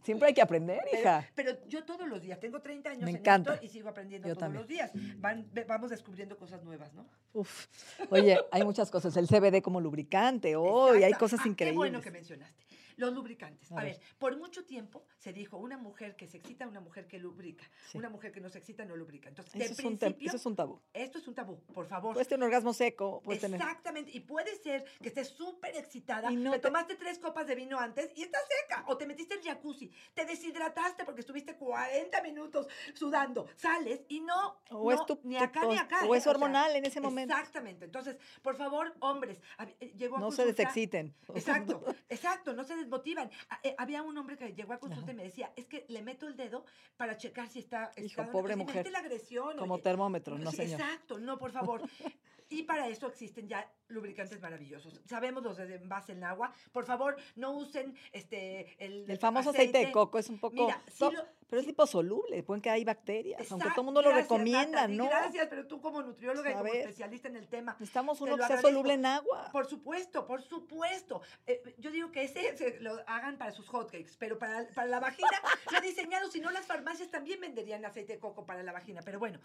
siempre 0.06 0.28
hay 0.30 0.34
que 0.34 0.42
aprender, 0.42 0.80
Pero, 0.90 1.02
hija. 1.02 1.30
pero 1.36 1.52
yo 1.68 1.84
todos 1.84 2.08
los 2.08 2.22
días, 2.22 2.40
tengo 2.40 2.62
30 2.62 2.92
años 2.92 3.04
Me 3.04 3.10
en 3.10 3.18
encanta. 3.18 3.56
esto 3.56 3.66
y 3.66 3.70
sigo 3.70 3.90
aprendiendo 3.90 4.28
Yo 4.28 4.36
todos 4.36 4.40
también. 4.44 4.62
los 4.62 4.68
días. 4.70 4.92
Van- 5.18 5.50
vamos 5.68 5.90
descubriendo 5.90 6.38
cosas 6.38 6.64
nuevas, 6.64 6.94
¿no? 6.94 7.06
Uf. 7.34 7.66
Oye, 8.12 8.38
hay 8.52 8.64
muchas 8.64 8.90
cosas. 8.92 9.18
El 9.18 9.28
CBD 9.28 9.62
como 9.62 9.82
lubricante. 9.82 10.56
Hoy 10.56 11.04
hay 11.04 11.14
cosas 11.14 11.40
Ah, 11.40 11.44
Qué 11.44 11.50
increíbles. 11.50 11.76
bueno 11.78 12.02
que 12.02 12.12
mencionaste. 12.12 12.64
Los 12.98 13.14
lubricantes. 13.14 13.72
A 13.72 13.80
A, 13.80 13.84
ver. 13.84 13.94
ver. 13.98 14.02
por 14.18 14.38
mucho 14.38 14.66
tiempo 14.66 15.04
se 15.18 15.34
dijo 15.34 15.58
una 15.58 15.78
mujer 15.78 16.16
que 16.16 16.28
se 16.28 16.38
excita, 16.38 16.68
una 16.68 16.80
mujer 16.82 17.08
que 17.08 17.20
lubrica. 17.20 17.70
Sí. 17.90 17.98
Una 17.98 18.10
mujer 18.10 18.32
que 18.32 18.40
no 18.42 18.50
se 18.50 18.60
excita 18.60 18.86
no 18.86 18.96
lubrica. 18.96 19.30
Entonces, 19.30 19.54
Eso 19.56 19.64
de 19.64 19.72
es, 19.72 19.78
principio, 20.00 20.28
eso 20.28 20.38
es 20.38 20.46
un 20.46 20.56
tabú. 20.56 20.82
esto 20.94 21.18
es 21.20 21.28
un 21.28 21.36
tabú, 21.36 21.60
por 21.74 21.88
favor. 21.88 22.14
Puedes 22.14 22.28
tener 22.28 22.40
un 22.40 22.44
orgasmo 22.48 22.74
seco, 22.74 23.22
tener. 23.40 23.60
Exactamente, 23.60 24.12
y 24.14 24.20
puede 24.22 24.56
ser 24.58 24.86
que 25.02 25.08
estés 25.10 25.30
súper 25.30 25.76
excitada, 25.76 26.32
Y 26.32 26.36
no 26.38 26.52
te 26.52 26.58
te- 26.60 26.62
tomaste 26.68 26.96
tres 26.96 27.20
copas 27.20 27.48
de 27.48 27.56
vino 27.56 27.80
antes 27.80 28.12
y 28.16 28.24
estás 28.24 28.42
seca, 28.62 28.84
o 28.88 28.98
te 28.98 29.06
metiste 29.06 29.36
en 29.36 29.42
jacuzzi, 29.44 29.92
te 30.14 30.26
deshidrataste 30.26 31.04
porque 31.06 31.22
estuviste 31.22 31.56
40 31.56 32.22
minutos 32.22 32.68
sudando, 32.94 33.48
sales 33.56 34.02
y 34.08 34.22
no, 34.22 34.62
O 34.72 34.92
es 34.92 35.06
tu- 35.06 35.20
ni 35.24 35.38
tu- 35.38 35.44
acá 35.44 35.66
ni 35.66 35.78
acá. 35.78 36.06
o 36.08 36.16
¿eh? 36.16 36.18
es 36.18 36.28
hormonal 36.28 36.76
en 36.76 36.86
ese 36.86 37.02
momento. 37.02 37.34
Exactamente, 37.34 37.86
entonces, 37.86 38.18
por 38.42 38.56
favor, 38.56 38.94
hombres, 39.00 39.42
eh, 39.80 39.94
llegó 39.98 40.18
a 40.18 40.20
No 40.20 40.32
se 40.32 40.46
desexciten. 40.46 41.14
Exacto, 41.34 41.84
exacto, 42.10 42.54
no 42.54 42.64
se 42.64 42.76
desmotivan. 42.90 43.30
A- 43.50 43.60
eh, 43.64 43.76
había 43.78 44.02
un 44.04 44.18
hombre 44.18 44.38
que 44.38 44.54
llegó 44.54 44.74
a 44.74 44.80
consulta 44.80 45.04
Ajá. 45.06 45.14
y 45.14 45.16
me 45.16 45.24
decía, 45.24 45.52
es 45.56 45.68
que 45.68 45.86
le 45.90 46.02
meto 46.02 46.28
el 46.28 46.36
dedo 46.38 46.66
para 46.98 47.18
checar 47.18 47.50
si 47.50 47.60
está... 47.60 47.92
Hijo, 47.98 48.06
excitado 48.06 48.24
o 48.24 48.26
no". 48.28 48.32
pobre 48.32 48.56
mujer. 48.56 48.90
la 48.92 49.00
agresión. 49.00 49.58
Como 49.58 49.74
oye. 49.76 49.84
termómetro, 49.84 50.38
no 50.38 50.52
señor. 50.52 50.80
Exacto, 50.80 51.20
no, 51.20 51.38
por 51.38 51.52
favor. 51.52 51.82
Y 52.48 52.62
para 52.62 52.88
eso 52.88 53.08
existen 53.08 53.48
ya 53.48 53.68
lubricantes 53.88 54.40
maravillosos. 54.40 55.02
Sabemos 55.08 55.42
los 55.42 55.58
de 55.58 55.74
envase 55.78 56.12
en 56.12 56.24
agua. 56.24 56.54
Por 56.72 56.86
favor, 56.86 57.16
no 57.36 57.54
usen 57.58 57.98
este 58.12 58.76
el, 58.78 59.10
El 59.10 59.18
famoso 59.18 59.50
aceite, 59.50 59.80
de 59.88 59.92
coco 59.92 60.20
es 60.20 60.30
un 60.30 60.38
poco. 60.40 60.54
Mira, 60.56 60.80
to- 61.00 61.12
lo- 61.12 61.26
pero 61.48 61.62
es 61.62 61.68
liposoluble, 61.68 62.42
pueden 62.44 62.62
que 62.62 62.70
hay 62.70 62.84
bacterias, 62.84 63.52
aunque 63.52 63.70
todo 63.70 63.82
el 63.82 63.86
mundo 63.86 64.02
lo 64.02 64.12
recomienda, 64.12 64.82
Natalie, 64.82 64.98
¿no? 64.98 65.06
Gracias, 65.06 65.48
pero 65.48 65.68
tú 65.68 65.80
como 65.80 66.02
nutrióloga 66.02 66.50
y 66.50 66.54
como 66.54 66.74
especialista 66.74 67.28
en 67.28 67.36
el 67.36 67.48
tema. 67.48 67.74
Necesitamos 67.74 68.20
uno 68.22 68.36
que 68.36 68.46
sea 68.46 68.62
soluble 68.62 68.94
en 68.94 69.06
agua. 69.06 69.50
Por 69.52 69.68
supuesto, 69.68 70.26
por 70.26 70.42
supuesto. 70.42 71.22
Eh, 71.46 71.76
yo 71.78 71.92
digo 71.92 72.12
que 72.12 72.24
ese 72.24 72.58
se 72.58 72.80
lo 72.80 72.98
hagan 73.08 73.38
para 73.38 73.52
sus 73.52 73.68
hotcakes, 73.68 74.14
pero 74.18 74.40
para, 74.40 74.68
para 74.74 74.88
la 74.88 75.00
vagina 75.00 75.30
lo 75.72 75.78
he 75.78 75.82
diseñado, 75.82 76.32
si 76.32 76.40
no 76.40 76.50
las 76.50 76.66
farmacias 76.66 77.12
también 77.12 77.40
venderían 77.40 77.86
aceite 77.86 78.14
de 78.14 78.20
coco 78.20 78.46
para 78.46 78.64
la 78.64 78.72
vagina. 78.72 79.02
Pero 79.06 79.20
bueno, 79.20 79.40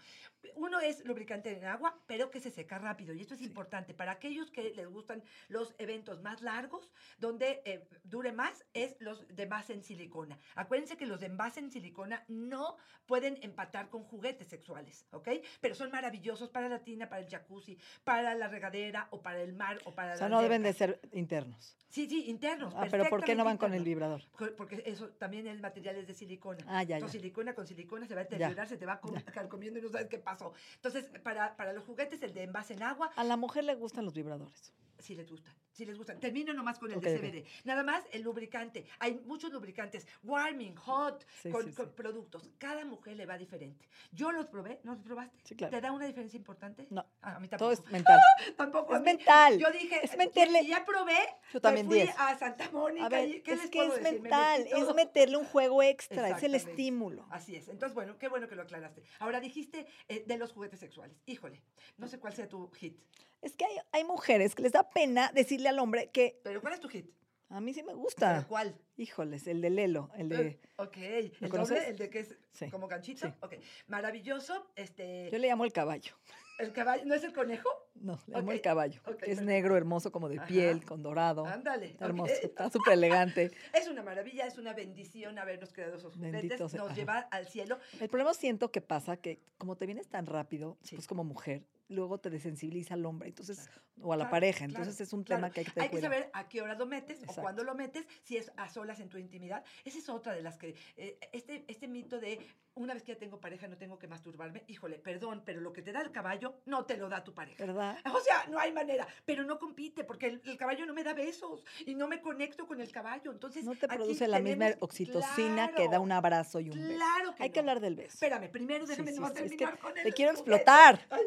uno 0.55 0.79
es 0.79 1.05
lubricante 1.05 1.55
en 1.55 1.65
agua, 1.65 1.99
pero 2.07 2.31
que 2.31 2.39
se 2.39 2.49
seca 2.49 2.79
rápido. 2.79 3.13
Y 3.13 3.21
esto 3.21 3.35
es 3.35 3.41
importante. 3.41 3.93
Para 3.93 4.13
aquellos 4.13 4.49
que 4.49 4.73
les 4.73 4.87
gustan 4.87 5.23
los 5.49 5.75
eventos 5.77 6.21
más 6.21 6.41
largos, 6.41 6.89
donde 7.19 7.61
eh, 7.65 7.87
dure 8.03 8.31
más, 8.31 8.65
es 8.73 8.95
los 8.99 9.27
de 9.27 9.45
base 9.45 9.73
en 9.73 9.83
silicona. 9.83 10.39
Acuérdense 10.55 10.97
que 10.97 11.05
los 11.05 11.19
de 11.19 11.27
envase 11.27 11.59
en 11.59 11.69
silicona 11.71 11.90
no 12.27 12.77
pueden 13.05 13.37
empatar 13.41 13.89
con 13.89 14.03
juguetes 14.03 14.47
sexuales, 14.47 15.05
¿ok? 15.11 15.29
Pero 15.59 15.75
son 15.75 15.91
maravillosos 15.91 16.49
para 16.49 16.69
la 16.69 16.79
tina, 16.79 17.09
para 17.09 17.21
el 17.21 17.29
jacuzzi, 17.29 17.77
para 18.03 18.33
la 18.35 18.47
regadera 18.47 19.07
o 19.11 19.21
para 19.21 19.41
el 19.41 19.53
mar 19.53 19.77
o 19.85 19.91
para 19.93 20.13
O 20.13 20.17
sea, 20.17 20.29
la 20.29 20.35
no 20.35 20.41
deben 20.41 20.63
de 20.63 20.73
ser 20.73 20.99
internos. 21.11 21.75
Sí, 21.89 22.07
sí, 22.07 22.29
internos. 22.29 22.73
Ah, 22.77 22.87
pero 22.89 23.09
¿por 23.09 23.23
qué 23.23 23.35
no 23.35 23.43
van 23.43 23.57
con 23.57 23.73
el 23.73 23.83
vibrador? 23.83 24.21
Porque 24.57 24.81
eso 24.85 25.09
también 25.09 25.45
el 25.47 25.59
material 25.59 25.97
es 25.97 26.07
de 26.07 26.13
silicona. 26.13 26.63
Ah, 26.67 26.83
ya, 26.83 26.95
Entonces, 26.95 27.19
ya. 27.19 27.21
silicona 27.21 27.53
con 27.53 27.67
silicona 27.67 28.07
se 28.07 28.15
va 28.15 28.21
a 28.21 28.23
deteriorar, 28.23 28.67
se 28.67 28.77
te 28.77 28.85
va 28.85 28.93
a 28.93 29.01
com- 29.01 29.13
carcomiendo 29.33 29.79
y 29.79 29.81
no 29.81 29.89
sabes 29.89 30.07
qué 30.07 30.17
pasó. 30.17 30.53
Entonces, 30.75 31.05
para, 31.21 31.55
para 31.57 31.73
los 31.73 31.83
juguetes, 31.83 32.21
el 32.23 32.33
de 32.33 32.43
envase 32.43 32.73
en 32.75 32.83
agua, 32.83 33.11
A 33.15 33.23
la 33.25 33.35
mujer 33.35 33.65
le 33.65 33.75
gustan 33.75 34.05
los 34.05 34.13
vibradores. 34.13 34.73
sí 34.99 35.15
les 35.15 35.29
gustan. 35.29 35.53
Sí 35.73 35.85
les 35.85 35.97
gustan. 35.97 36.19
Termino 36.19 36.53
nomás 36.53 36.77
con 36.79 36.91
el 36.91 36.97
Ok, 36.97 37.03
de. 37.03 37.17
CBD. 37.17 37.45
Nada 37.65 37.81
más 37.83 38.03
el 38.11 38.23
lubricante. 38.23 38.85
Hay 38.99 39.21
muchos 39.25 39.51
lubricantes. 39.53 40.05
Warming, 40.23 40.75
hot, 40.75 41.25
Sí, 41.41 41.49
con, 41.49 41.65
sí, 41.65 41.71
con 41.73 41.85
sí. 41.87 41.91
productos. 41.95 42.49
Cada 42.57 42.83
mujer 42.83 43.15
le 43.15 43.25
va 43.25 43.37
diferente. 43.37 43.87
Yo 44.11 44.31
los 44.33 44.47
probé. 44.47 44.81
¿No 44.83 44.93
los 44.95 45.01
probaste? 45.01 45.37
Sí, 45.43 45.55
claro. 45.55 45.71
¿Te 45.71 45.79
da 45.81 45.91
una 45.93 46.05
diferencia 46.07 46.35
importante? 46.37 46.87
No. 46.89 47.05
Ah, 47.21 47.35
a 47.35 47.39
mí 47.39 47.47
Todo 47.47 47.69
tampoco. 47.69 47.87
es 47.87 47.91
mental. 47.91 48.19
tampoco. 48.57 48.95
es 48.97 49.01
mental. 49.01 49.57
Yo 49.59 49.71
dije, 49.71 49.99
Es 50.03 50.13
"Eh, 50.13 50.17
meterle- 50.17 50.67
ya 50.67 50.83
probé. 50.83 51.15
Yo 51.53 51.55
me 51.55 51.59
también 51.61 51.85
fui 51.87 51.99
10. 52.01 52.15
a 52.17 52.37
Santa 52.37 52.69
Mónica. 52.71 53.05
A 53.05 53.09
ver, 53.09 53.41
¿qué 53.41 53.51
es 53.53 53.61
les 53.61 53.69
que 53.69 53.77
puedo 53.79 53.95
es 53.95 54.03
decir? 54.03 54.13
Me 54.21 54.29
mental, 54.29 54.61
es 54.63 54.71
todo. 54.71 54.93
meterle 54.93 55.37
un 55.37 55.45
juego 55.45 55.81
extra, 55.83 56.29
es 56.37 56.43
el 56.43 56.55
estímulo. 56.55 57.25
Así 57.29 57.55
es. 57.55 57.69
Entonces, 57.69 57.95
bueno, 57.95 58.17
qué 58.17 58.27
bueno 58.27 58.47
que 58.49 58.55
lo 58.55 58.63
aclaraste. 58.63 59.03
Ahora 59.19 59.39
dijiste 59.39 59.87
eh, 60.09 60.23
de 60.27 60.37
los 60.37 60.51
juguetes 60.51 60.79
sexuales. 60.81 61.17
Híjole, 61.25 61.61
no 61.97 62.07
sé 62.09 62.19
cuál 62.19 62.33
sea 62.33 62.49
tu 62.49 62.69
hit. 62.71 62.99
Es 63.41 63.55
que 63.55 63.65
hay, 63.65 63.75
hay 63.91 64.03
mujeres 64.03 64.53
que 64.53 64.61
les 64.61 64.71
da 64.71 64.87
pena 64.87 65.31
decirle 65.61 65.69
al 65.69 65.79
hombre 65.79 66.09
que 66.11 66.39
Pero 66.43 66.61
¿cuál 66.61 66.73
es 66.73 66.79
tu 66.79 66.89
hit? 66.89 67.09
a 67.49 67.59
mí 67.59 67.73
sí 67.73 67.81
me 67.81 67.87
¿Pero 67.87 67.99
gusta. 67.99 68.45
¿Cuál? 68.47 68.75
Híjoles, 68.97 69.45
el 69.47 69.59
de 69.61 69.69
Lelo, 69.69 70.09
el 70.15 70.29
de... 70.29 70.41
Eh, 70.47 70.59
ok, 70.77 70.97
el 70.97 71.31
doble, 71.33 71.49
conoces? 71.49 71.87
el 71.87 71.97
de 71.97 72.09
que 72.09 72.19
es 72.19 72.37
Sí. 72.53 72.69
como 72.69 72.87
ganchito. 72.87 73.27
Sí. 73.27 73.33
Ok, 73.41 73.55
maravilloso. 73.87 74.71
Este, 74.75 75.29
Yo 75.31 75.37
le 75.37 75.47
llamo 75.47 75.65
el 75.65 75.73
caballo. 75.73 76.13
el 76.59 76.71
caballo, 76.71 77.03
¿no 77.05 77.13
es 77.13 77.23
el 77.23 77.33
conejo? 77.33 77.67
No, 77.95 78.19
le 78.27 78.35
llamo 78.35 78.51
el 78.53 78.61
caballo. 78.61 79.01
ok, 79.05 79.17
que 79.23 79.31
es 79.31 79.41
negro, 79.41 79.75
hermoso, 79.75 80.11
como 80.13 80.29
de 80.29 80.37
Ajá. 80.37 80.47
piel, 80.47 80.85
con 80.85 81.01
dorado. 81.03 81.45
Ándale. 81.45 81.87
Está 81.87 82.05
hermoso, 82.05 82.33
está 82.41 82.69
súper 82.69 82.93
elegante. 82.93 83.51
Es 83.73 83.87
una 83.89 84.01
maravilla, 84.03 84.45
es 84.45 84.57
una 84.57 84.73
bendición 84.73 85.37
habernos 85.39 85.73
creado 85.73 85.97
esos 85.97 86.13
juguetes. 86.15 86.41
Bendito 86.41 86.69
sea- 86.69 86.79
Nos 86.79 86.87
ajá. 86.89 86.95
lleva 86.95 87.19
al 87.31 87.47
cielo. 87.47 87.79
El 87.99 88.07
problema 88.09 88.33
siento 88.33 88.71
que 88.71 88.79
pasa 88.81 89.17
que 89.17 89.41
como 89.57 89.75
te 89.75 89.85
vienes 89.85 90.07
tan 90.07 90.25
rápido, 90.25 90.77
Sí. 90.83 90.95
pues 90.95 91.07
como 91.07 91.23
mujer, 91.25 91.65
luego 91.91 92.19
te 92.19 92.29
desensibiliza 92.29 92.95
al 92.95 93.05
hombre, 93.05 93.29
entonces, 93.29 93.59
Claro. 93.67 93.81
o 94.01 94.13
a 94.13 94.17
la 94.17 94.23
Claro, 94.23 94.31
pareja. 94.31 94.57
claro, 94.59 94.71
Entonces 94.71 95.01
es 95.01 95.13
un 95.13 95.23
tema 95.23 95.51
que 95.51 95.61
hay 95.61 95.65
que 95.65 95.71
tener 95.71 95.89
Hay 95.89 95.95
que 95.95 96.01
saber 96.01 96.29
a 96.33 96.47
qué 96.49 96.61
hora 96.61 96.75
lo 96.75 96.85
metes 96.85 97.21
o 97.27 97.33
cuándo 97.33 97.63
lo 97.63 97.75
metes, 97.75 98.07
si 98.23 98.37
es 98.37 98.51
a 98.57 98.69
solas 98.69 98.99
en 98.99 99.09
tu 99.09 99.17
intimidad. 99.17 99.63
Esa 99.85 99.97
es 99.99 100.09
otra 100.09 100.33
de 100.33 100.41
las 100.41 100.57
que, 100.57 100.75
eh, 100.97 101.17
este, 101.31 101.65
este 101.67 101.87
mito 101.87 102.19
de 102.19 102.39
una 102.73 102.93
vez 102.93 103.03
que 103.03 103.11
ya 103.13 103.19
tengo 103.19 103.39
pareja 103.39 103.67
no 103.67 103.77
tengo 103.77 103.99
que 103.99 104.07
masturbarme, 104.07 104.63
híjole, 104.67 104.97
perdón, 104.97 105.43
pero 105.45 105.59
lo 105.59 105.73
que 105.73 105.81
te 105.81 105.91
da 105.91 106.01
el 106.01 106.11
caballo 106.11 106.61
no 106.65 106.85
te 106.85 106.95
lo 106.95 107.09
da 107.09 107.23
tu 107.23 107.33
pareja. 107.33 107.63
¿Verdad? 107.65 107.97
O 108.13 108.19
sea, 108.21 108.45
no 108.49 108.59
hay 108.59 108.71
manera, 108.71 109.05
pero 109.25 109.43
no 109.43 109.59
compite 109.59 110.03
porque 110.03 110.27
el, 110.27 110.41
el 110.45 110.57
caballo 110.57 110.85
no 110.85 110.93
me 110.93 111.03
da 111.03 111.13
besos 111.13 111.65
y 111.85 111.95
no 111.95 112.07
me 112.07 112.21
conecto 112.21 112.65
con 112.65 112.79
el 112.79 112.91
caballo. 112.91 113.31
Entonces, 113.31 113.65
No 113.65 113.75
te 113.75 113.87
produce 113.87 114.27
la 114.27 114.39
misma 114.39 114.67
oxitocina 114.79 115.73
que 115.75 115.89
da 115.89 115.99
un 115.99 116.11
abrazo 116.11 116.59
y 116.59 116.69
un 116.69 116.79
beso. 116.79 116.95
Claro 116.95 117.35
que 117.35 117.43
Hay 117.43 117.49
que 117.49 117.59
hablar 117.59 117.79
del 117.81 117.95
beso. 117.95 118.13
Espérame, 118.13 118.49
primero 118.49 118.85
déjame 118.85 119.11
sí, 119.11 119.17
sí, 119.17 119.23
es 119.23 119.29
que 119.31 119.39
terminar 119.41 119.79
con 119.79 119.97
el 119.97 120.03
te 120.03 120.11
quiero 120.13 120.31
explotar. 120.31 121.05
Ay, 121.09 121.21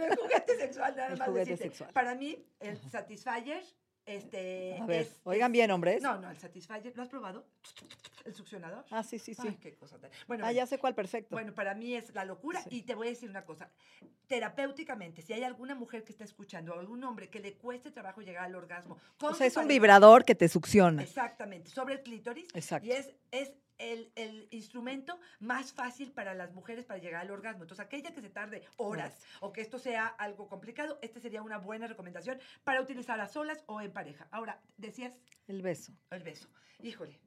el 0.00 0.16
juguete 0.16 0.56
sexual, 0.58 0.96
nada 0.96 1.08
El 1.12 1.18
más 1.18 1.28
juguete 1.28 1.50
decirte. 1.50 1.68
sexual. 1.70 1.92
Para 1.92 2.14
mí, 2.14 2.44
el 2.60 2.78
Satisfyer, 2.90 3.62
este. 4.06 4.78
A 4.80 4.86
ver, 4.86 5.02
es- 5.02 5.20
oigan 5.24 5.50
bien, 5.52 5.70
hombres. 5.70 6.02
No, 6.02 6.18
no, 6.20 6.30
el 6.30 6.38
Satisfyer, 6.38 6.94
¿lo 6.96 7.02
has 7.02 7.08
probado? 7.08 7.46
¿El 8.24 8.34
succionador? 8.34 8.84
Ah, 8.90 9.02
sí, 9.02 9.18
sí, 9.18 9.34
sí. 9.34 9.42
Ay, 9.46 9.56
qué 9.60 9.74
cosa 9.76 9.98
tan. 9.98 10.10
Bueno, 10.26 10.46
ah, 10.46 10.52
ya 10.52 10.66
sé 10.66 10.78
cuál, 10.78 10.94
perfecto. 10.94 11.34
bueno, 11.36 11.54
para 11.54 11.74
mí 11.74 11.94
es 11.94 12.14
la 12.14 12.24
locura 12.24 12.62
Sí. 12.62 12.68
y 12.72 12.82
te 12.82 12.94
voy 12.94 13.08
a 13.08 13.10
decir 13.10 13.28
una 13.28 13.44
cosa. 13.44 13.70
Terapéuticamente, 14.26 15.20
si 15.20 15.32
hay 15.34 15.42
alguna 15.44 15.74
mujer 15.74 16.02
que 16.04 16.12
está 16.12 16.24
escuchando 16.24 16.74
o 16.74 16.78
algún 16.80 17.04
hombre 17.04 17.28
que 17.28 17.40
le 17.40 17.54
cueste 17.54 17.90
trabajo 17.90 18.22
llegar 18.22 18.44
al 18.44 18.54
orgasmo, 18.54 18.96
o 19.20 19.34
sea, 19.34 19.46
es 19.46 19.56
un 19.58 19.68
vibrador 19.68 20.24
que 20.24 20.34
te 20.34 20.48
succiona. 20.48 21.02
Exactamente, 21.02 21.70
sobre 21.70 21.94
el 21.94 22.02
clítoris. 22.02 22.48
Exacto. 22.54 22.86
Y 22.88 22.92
es, 22.92 23.10
es 23.30 23.52
el, 23.78 24.12
el 24.14 24.48
instrumento 24.50 25.18
más 25.40 25.72
fácil 25.72 26.12
para 26.12 26.34
las 26.34 26.52
mujeres 26.52 26.84
para 26.84 27.00
llegar 27.00 27.22
al 27.22 27.30
orgasmo. 27.30 27.62
Entonces, 27.64 27.84
aquella 27.84 28.12
que 28.12 28.20
se 28.20 28.30
tarde 28.30 28.62
horas 28.76 29.20
o 29.40 29.52
que 29.52 29.60
esto 29.60 29.78
sea 29.78 30.06
algo 30.06 30.48
complicado, 30.48 30.98
este 31.02 31.20
sería 31.20 31.42
una 31.42 31.58
buena 31.58 31.86
recomendación 31.86 32.38
para 32.62 32.80
utilizar 32.80 33.20
a 33.20 33.28
solas 33.28 33.64
o 33.66 33.80
en 33.80 33.92
pareja. 33.92 34.28
Ahora, 34.30 34.60
decías 34.76 35.18
El 35.46 35.62
beso. 35.62 35.92
el 36.10 36.22
beso. 36.22 36.48
Híjole. 36.82 37.20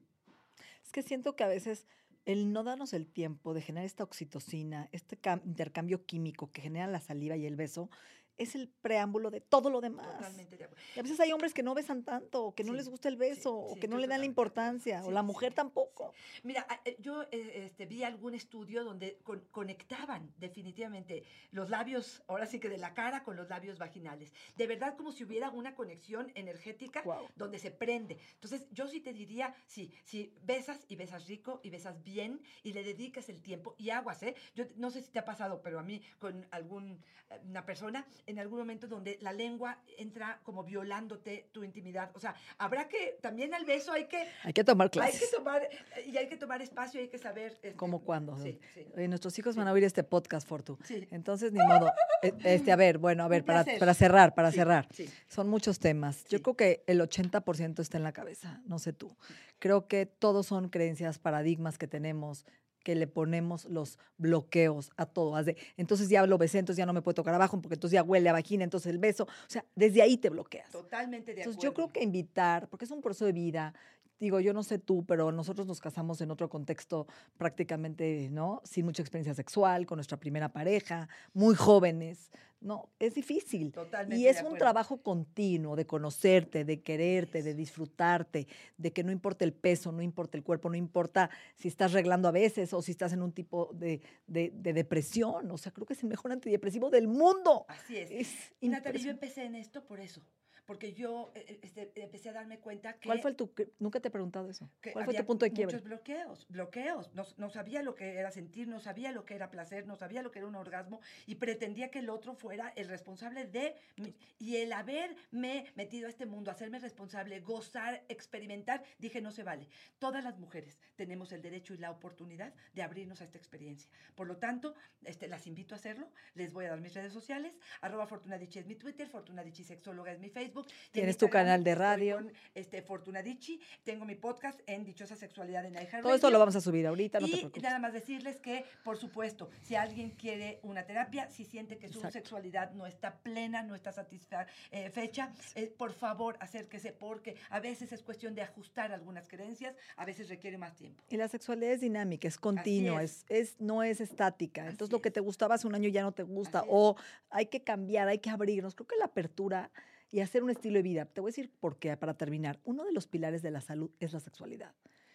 Es 0.84 0.92
que 0.92 1.02
siento 1.02 1.36
que 1.36 1.44
a 1.44 1.48
veces 1.48 1.86
el 2.24 2.52
no 2.52 2.62
darnos 2.62 2.92
el 2.92 3.06
tiempo 3.06 3.54
de 3.54 3.62
generar 3.62 3.86
esta 3.86 4.04
oxitocina, 4.04 4.88
este 4.92 5.18
cam- 5.20 5.42
intercambio 5.44 6.04
químico 6.04 6.50
que 6.52 6.60
genera 6.60 6.86
la 6.86 7.00
saliva 7.00 7.36
y 7.36 7.46
el 7.46 7.56
beso, 7.56 7.90
es 8.38 8.54
el 8.54 8.68
preámbulo 8.68 9.30
de 9.30 9.40
todo 9.40 9.68
lo 9.70 9.80
demás. 9.80 10.06
Totalmente 10.16 10.56
de 10.56 10.64
acuerdo. 10.64 10.84
Y 10.96 10.98
a 10.98 11.02
veces 11.02 11.20
hay 11.20 11.32
hombres 11.32 11.52
que 11.52 11.62
no 11.62 11.74
besan 11.74 12.04
tanto, 12.04 12.44
o 12.46 12.54
que 12.54 12.64
no 12.64 12.72
Sí, 12.72 12.76
les 12.78 12.88
gusta 12.88 13.08
el 13.08 13.14
sí, 13.16 13.20
beso, 13.20 13.56
o 13.58 13.74
sí, 13.74 13.80
que 13.80 13.88
no 13.88 13.98
le 13.98 14.06
dan 14.06 14.20
la 14.20 14.26
importancia, 14.26 15.02
o 15.04 15.08
Sí, 15.08 15.12
la 15.12 15.20
sí, 15.20 15.26
mujer 15.26 15.52
sí, 15.52 15.56
tampoco. 15.56 16.12
Mira, 16.44 16.66
a- 16.68 16.80
eh, 16.84 16.96
yo 17.00 17.22
eh, 17.24 17.64
este, 17.66 17.86
vi 17.86 18.04
algún 18.04 18.34
estudio 18.34 18.84
donde 18.84 19.18
con- 19.24 19.44
conectaban 19.50 20.32
definitivamente 20.38 21.24
los 21.50 21.68
labios, 21.70 22.22
ahora 22.28 22.46
sí 22.46 22.58
que 22.60 22.68
de 22.68 22.78
la 22.78 22.94
cara 22.94 23.22
con 23.24 23.36
los 23.36 23.48
labios 23.48 23.78
vaginales. 23.78 24.32
De 24.56 24.66
verdad 24.66 24.96
como 24.96 25.12
si 25.12 25.24
hubiera 25.24 25.50
una 25.50 25.74
conexión 25.74 26.30
energética 26.34 27.02
donde 27.36 27.58
se 27.58 27.70
prende. 27.70 28.18
Entonces 28.34 28.66
yo 28.70 28.86
sí 28.86 29.00
te 29.00 29.12
diría, 29.12 29.54
sí, 29.66 29.92
si 30.04 30.32
besas 30.42 30.84
y 30.88 30.96
besas 30.96 31.26
rico 31.26 31.60
y 31.62 31.70
besas 31.70 32.02
bien 32.02 32.40
y 32.62 32.72
le 32.72 32.82
dedicas 32.84 33.28
el 33.28 33.42
tiempo 33.42 33.74
y 33.78 33.90
aguas, 33.90 34.22
¿eh? 34.22 34.34
Yo 34.54 34.64
no 34.76 34.90
sé 34.90 35.02
si 35.02 35.10
te 35.10 35.18
ha 35.18 35.24
pasado, 35.24 35.60
pero 35.62 35.78
a 35.78 35.82
mí 35.82 36.00
con 36.18 36.46
algún, 36.50 37.02
eh, 37.30 37.62
persona 37.66 38.06
en 38.28 38.38
algún 38.38 38.58
momento 38.58 38.86
donde 38.86 39.18
la 39.20 39.32
lengua 39.32 39.78
entra 39.96 40.40
como 40.44 40.62
violándote 40.62 41.48
tu 41.52 41.64
intimidad. 41.64 42.10
O 42.14 42.20
sea, 42.20 42.34
habrá 42.58 42.86
que, 42.88 43.18
también 43.20 43.54
al 43.54 43.64
beso 43.64 43.92
hay 43.92 44.06
que 44.06 44.28
Hay 44.44 44.52
que 44.52 44.62
tomar 44.64 44.86
hay 44.86 44.90
clases. 44.90 45.20
que 45.30 45.36
tomar, 45.36 45.62
y 46.06 46.16
hay 46.16 46.28
que 46.28 46.36
tomar 46.36 46.62
espacio, 46.62 47.00
hay 47.00 47.08
que 47.08 47.18
saber. 47.18 47.52
este, 47.52 47.72
¿Cómo 47.74 48.00
cuándo? 48.04 48.38
Sí, 48.38 48.58
sí. 48.74 48.86
Oye, 48.96 49.08
nuestros 49.08 49.38
hijos 49.38 49.54
Sí. 49.54 49.58
van 49.58 49.68
a 49.68 49.72
oír 49.72 49.84
este 49.84 50.04
podcast, 50.04 50.46
Fortu. 50.46 50.78
Sí. 50.84 51.08
Entonces, 51.10 51.52
ni 51.52 51.58
modo. 51.58 51.90
E- 52.22 52.32
Este, 52.44 52.70
a 52.72 52.76
ver, 52.76 52.98
bueno, 52.98 53.24
a 53.24 53.28
ver, 53.28 53.44
para, 53.44 53.64
para 53.78 53.94
cerrar, 53.94 54.34
para 54.34 54.52
cerrar. 54.52 54.86
sí. 54.92 55.08
Son 55.28 55.48
muchos 55.48 55.78
temas. 55.78 56.24
Yo 56.26 56.42
creo 56.42 56.56
que 56.56 56.84
el 56.86 57.00
80% 57.00 57.80
está 57.80 57.96
en 57.96 58.02
la 58.04 58.12
cabeza, 58.12 58.60
no 58.66 58.78
sé 58.78 58.92
tú. 58.92 59.16
Creo 59.58 59.88
que 59.88 60.06
todos 60.06 60.46
son 60.46 60.68
creencias, 60.68 61.18
paradigmas 61.18 61.78
que 61.78 61.86
tenemos 61.88 62.44
que 62.82 62.94
le 62.94 63.06
ponemos 63.06 63.64
los 63.66 63.98
bloqueos 64.16 64.90
a 64.96 65.06
todo. 65.06 65.34
Entonces 65.76 66.08
ya 66.08 66.26
lo 66.26 66.38
besé, 66.38 66.58
entonces 66.58 66.78
ya 66.78 66.86
no 66.86 66.92
me 66.92 67.02
puede 67.02 67.14
tocar 67.16 67.34
abajo, 67.34 67.60
porque 67.60 67.74
entonces 67.74 67.94
ya 67.94 68.02
huele 68.02 68.28
a 68.28 68.32
vagina, 68.32 68.64
entonces 68.64 68.90
el 68.90 68.98
beso. 68.98 69.24
O 69.24 69.28
sea, 69.50 69.64
desde 69.74 70.02
ahí 70.02 70.16
te 70.16 70.30
bloqueas. 70.30 70.70
Totalmente 70.70 71.34
de 71.34 71.40
Entonces 71.40 71.58
acuerdo. 71.58 71.70
yo 71.70 71.74
creo 71.74 71.92
que 71.92 72.02
invitar, 72.02 72.68
porque 72.68 72.84
es 72.84 72.90
un 72.90 73.00
proceso 73.00 73.26
de 73.26 73.32
vida, 73.32 73.74
digo, 74.20 74.40
yo 74.40 74.52
no 74.52 74.62
sé 74.62 74.78
tú, 74.78 75.04
pero 75.06 75.32
nosotros 75.32 75.66
nos 75.66 75.80
casamos 75.80 76.20
en 76.20 76.30
otro 76.30 76.48
contexto 76.48 77.06
prácticamente, 77.36 78.28
¿no? 78.30 78.60
Sin 78.64 78.84
mucha 78.84 79.02
experiencia 79.02 79.34
sexual, 79.34 79.86
con 79.86 79.96
nuestra 79.96 80.18
primera 80.18 80.52
pareja, 80.52 81.08
muy 81.32 81.54
jóvenes, 81.54 82.30
¿no? 82.60 82.88
Es 82.98 83.14
difícil. 83.14 83.72
Totalmente 83.72 84.20
Y 84.20 84.26
es 84.26 84.42
un 84.42 84.58
trabajo 84.58 84.98
continuo 85.02 85.76
de 85.76 85.86
conocerte, 85.86 86.64
de 86.64 86.82
quererte, 86.82 87.42
de 87.42 87.54
disfrutarte, 87.54 88.48
de 88.76 88.92
que 88.92 89.04
no 89.04 89.12
importa 89.12 89.44
el 89.44 89.52
peso, 89.52 89.92
no 89.92 90.02
importa 90.02 90.36
el 90.36 90.42
cuerpo, 90.44 90.68
no 90.68 90.76
importa 90.76 91.30
si 91.54 91.68
estás 91.68 91.92
reglando 91.92 92.28
a 92.28 92.32
veces 92.32 92.72
o 92.74 92.82
si 92.82 92.90
estás 92.92 93.12
en 93.12 93.22
un 93.22 93.32
tipo 93.32 93.70
de, 93.72 94.00
de- 94.26 94.50
de 94.54 94.72
depresión. 94.72 95.50
O 95.50 95.56
sea, 95.58 95.72
creo 95.72 95.86
que 95.86 95.92
es 95.94 96.02
el 96.02 96.08
mejor 96.08 96.32
antidepresivo 96.32 96.90
del 96.90 97.06
mundo. 97.08 97.64
Así 97.68 97.96
es. 97.96 98.10
Es 98.10 98.34
Natalie, 98.60 99.00
yo 99.00 99.10
empecé 99.10 99.44
en 99.44 99.54
esto 99.54 99.84
por 99.84 100.00
eso. 100.00 100.20
Porque 100.68 100.92
yo 100.92 101.32
eh, 101.34 101.46
eh, 101.48 101.60
este, 101.62 101.90
empecé 102.02 102.28
a 102.28 102.34
darme 102.34 102.58
cuenta 102.60 102.92
que. 102.98 103.08
¿Cuál 103.08 103.22
fue 103.22 103.30
el 103.30 103.36
tu, 103.38 103.50
nunca 103.78 104.00
te 104.00 104.08
he 104.08 104.10
preguntado 104.10 104.50
eso? 104.50 104.70
¿Cuál 104.92 105.06
fue 105.06 105.14
tu 105.14 105.24
punto 105.24 105.46
de 105.46 105.50
quiebre? 105.54 105.74
Muchos 105.76 105.88
bloqueos, 105.88 106.46
bloqueos. 106.50 107.10
No, 107.14 107.24
no 107.38 107.48
sabía 107.48 107.82
lo 107.82 107.94
que 107.94 108.16
era 108.18 108.30
sentir, 108.30 108.68
no 108.68 108.78
sabía 108.78 109.10
lo 109.12 109.24
que 109.24 109.34
era 109.34 109.48
placer, 109.50 109.86
no 109.86 109.96
sabía 109.96 110.20
lo 110.22 110.30
que 110.30 110.40
era 110.40 110.46
un 110.46 110.56
orgasmo 110.56 111.00
y 111.24 111.36
pretendía 111.36 111.90
que 111.90 112.00
el 112.00 112.10
otro 112.10 112.34
fuera 112.34 112.70
el 112.76 112.86
responsable 112.88 113.46
de 113.46 113.76
mi- 113.96 114.14
y 114.38 114.56
el 114.56 114.74
haberme 114.74 115.64
metido 115.74 116.06
a 116.06 116.10
este 116.10 116.26
mundo, 116.26 116.50
hacerme 116.50 116.78
responsable, 116.80 117.40
gozar, 117.40 118.04
experimentar, 118.10 118.84
dije 118.98 119.22
no 119.22 119.30
se 119.32 119.44
vale. 119.44 119.68
Todas 119.98 120.22
las 120.22 120.38
mujeres 120.38 120.78
tenemos 120.96 121.32
el 121.32 121.40
derecho 121.40 121.72
y 121.72 121.78
la 121.78 121.90
oportunidad 121.90 122.52
de 122.74 122.82
abrirnos 122.82 123.22
a 123.22 123.24
esta 123.24 123.38
experiencia. 123.38 123.88
Por 124.14 124.26
lo 124.26 124.36
tanto, 124.36 124.74
este, 125.04 125.28
las 125.28 125.46
invito 125.46 125.74
a 125.74 125.78
hacerlo. 125.78 126.12
Les 126.34 126.52
voy 126.52 126.66
a 126.66 126.68
dar 126.68 126.80
mis 126.82 126.92
redes 126.92 127.14
sociales. 127.14 127.54
Arroba 127.80 128.06
Fortunadichi 128.06 128.58
es 128.58 128.66
mi 128.66 128.74
Twitter, 128.74 129.08
Fortunadichi 129.08 129.64
Sexóloga 129.64 130.12
es 130.12 130.18
mi 130.18 130.28
Facebook. 130.28 130.57
Y 130.66 130.70
en 130.70 130.92
Tienes 130.92 131.16
tu 131.18 131.28
canal 131.28 131.64
de 131.64 131.74
radio. 131.74 132.16
con, 132.16 132.32
este, 132.54 132.82
Fortunadichi. 132.82 133.60
Tengo 133.84 134.04
mi 134.04 134.14
podcast 134.14 134.60
en 134.66 134.84
Dichosa 134.84 135.16
Sexualidad 135.16 135.64
en 135.64 135.74
iHeartRadio. 135.74 136.02
Todo 136.02 136.14
esto 136.14 136.30
lo 136.30 136.38
vamos 136.38 136.56
a 136.56 136.60
subir 136.60 136.86
ahorita, 136.86 137.20
no 137.20 137.26
te 137.26 137.32
y 137.32 137.36
preocupes. 137.36 137.62
nada 137.62 137.78
más 137.78 137.92
decirles 137.92 138.36
que, 138.40 138.64
por 138.84 138.96
supuesto, 138.96 139.50
si 139.62 139.74
alguien 139.74 140.10
quiere 140.10 140.58
una 140.62 140.84
terapia, 140.84 141.30
si 141.30 141.44
siente 141.44 141.78
que 141.78 141.88
su 141.88 141.98
Exacto. 141.98 142.12
sexualidad 142.18 142.72
no 142.72 142.86
está 142.86 143.16
plena, 143.18 143.62
no 143.62 143.74
está 143.74 143.92
satisfecha, 143.92 145.32
eh, 145.54 145.74
por 145.76 145.92
favor, 145.92 146.36
acérquese 146.40 146.92
porque 146.92 147.36
a 147.50 147.60
veces 147.60 147.92
es 147.92 148.02
cuestión 148.02 148.34
de 148.34 148.42
ajustar 148.42 148.92
algunas 148.92 149.28
creencias, 149.28 149.74
a 149.96 150.04
veces 150.04 150.28
requiere 150.28 150.58
más 150.58 150.74
tiempo. 150.76 151.02
Y 151.08 151.16
la 151.16 151.28
sexualidad 151.28 151.72
es 151.72 151.80
dinámica, 151.80 152.28
es 152.28 152.38
continua, 152.38 153.02
es. 153.02 153.24
es. 153.28 153.38
Es, 153.38 153.60
no 153.60 153.82
es 153.82 154.00
estática. 154.00 154.62
Así 154.62 154.70
Entonces 154.72 154.92
lo 154.92 155.00
que 155.00 155.10
te 155.10 155.20
gustaba 155.20 155.54
hace 155.54 155.66
un 155.66 155.74
año 155.74 155.88
ya 155.88 156.02
no 156.02 156.12
te 156.12 156.22
gusta. 156.24 156.64
O 156.68 156.96
hay 157.30 157.46
que 157.46 157.62
cambiar, 157.62 158.08
hay 158.08 158.18
que 158.18 158.30
abrirnos. 158.30 158.74
Creo 158.74 158.86
que 158.86 158.96
la 158.96 159.06
apertura 159.06 159.70
y 160.10 160.20
hacer 160.20 160.42
un 160.42 160.50
estilo 160.50 160.76
de 160.76 160.82
vida. 160.82 161.04
Te 161.04 161.20
voy 161.20 161.28
a 161.28 161.32
decir 161.32 161.50
por 161.60 161.78
qué, 161.78 161.96
para 161.96 162.16
terminar. 162.16 162.60
Uno 162.64 162.84
de 162.84 162.92
los 162.92 163.06
pilares 163.06 163.42
de 163.42 163.50
la 163.50 163.60
salud 163.60 163.90
es 164.00 164.12
la 164.12 164.20
sexualidad. 164.20 164.74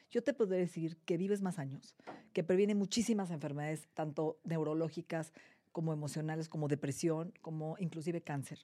Yo 0.10 0.24
te 0.24 0.34
podría 0.34 0.60
decir 0.60 0.98
que 1.06 1.18
vives 1.18 1.42
más 1.42 1.58
años, 1.58 1.96
que 2.34 2.44
previene 2.44 2.76
muchísimas 2.76 3.32
enfermedades, 3.32 3.90
tanto 3.96 4.40
neurológicas 4.44 5.34
como 5.72 5.92
emocionales, 5.92 6.50
como 6.50 6.68
depresión, 6.68 7.34
como 7.42 7.78
inclusive 7.80 8.22
cáncer, 8.22 8.60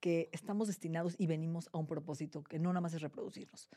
que 0.00 0.28
estamos 0.32 0.68
destinados 0.68 1.14
y 1.18 1.26
venimos 1.26 1.70
a 1.72 1.78
un 1.78 1.86
propósito 1.86 2.44
que 2.44 2.58
no 2.58 2.70
nada 2.70 2.82
más 2.82 2.92
es 2.92 3.00
reproducirnos. 3.00 3.70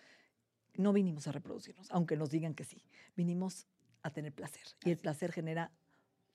No 0.73 0.91
vinimos 0.91 1.27
a 1.27 1.31
reproducirnos, 1.31 1.89
aunque 1.91 2.17
nos 2.17 2.31
digan 2.31 2.53
que 2.53 2.65
sí. 2.65 2.83
Vinimos 3.15 3.67
a 4.01 4.09
tener 4.11 4.33
placer. 4.33 4.63
Y 4.83 4.91
el 4.91 4.97
placer 4.97 5.31
genera 5.31 5.71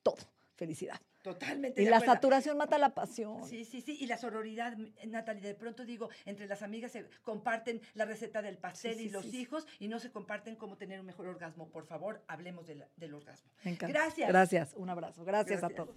todo, 0.02 0.32
felicidad. 0.60 1.00
Totalmente. 1.22 1.80
Y 1.80 1.86
de 1.86 1.90
la 1.90 1.96
acuerdo. 1.96 2.14
saturación 2.14 2.58
mata 2.58 2.76
la 2.76 2.90
pasión. 2.90 3.48
Sí, 3.48 3.64
sí, 3.64 3.80
sí. 3.80 3.96
Y 3.98 4.06
la 4.06 4.18
sororidad, 4.18 4.76
Natalie, 5.06 5.40
de 5.40 5.54
pronto 5.54 5.86
digo, 5.86 6.10
entre 6.26 6.46
las 6.46 6.60
amigas 6.60 6.92
se 6.92 7.06
comparten 7.22 7.80
la 7.94 8.04
receta 8.04 8.42
del 8.42 8.58
pastel 8.58 8.96
sí, 8.96 9.04
y 9.04 9.08
los 9.08 9.24
sí, 9.24 9.40
hijos 9.40 9.66
y 9.78 9.88
no 9.88 9.98
se 9.98 10.10
comparten 10.10 10.56
cómo 10.56 10.76
tener 10.76 11.00
un 11.00 11.06
mejor 11.06 11.28
orgasmo. 11.28 11.70
Por 11.70 11.86
favor, 11.86 12.22
hablemos 12.26 12.66
del, 12.66 12.84
del 12.96 13.14
orgasmo. 13.14 13.50
Me 13.64 13.70
encanta. 13.70 13.98
Gracias. 13.98 14.28
Gracias. 14.28 14.74
Un 14.76 14.90
abrazo. 14.90 15.24
Gracias. 15.24 15.64
a 15.64 15.70
todos. 15.70 15.96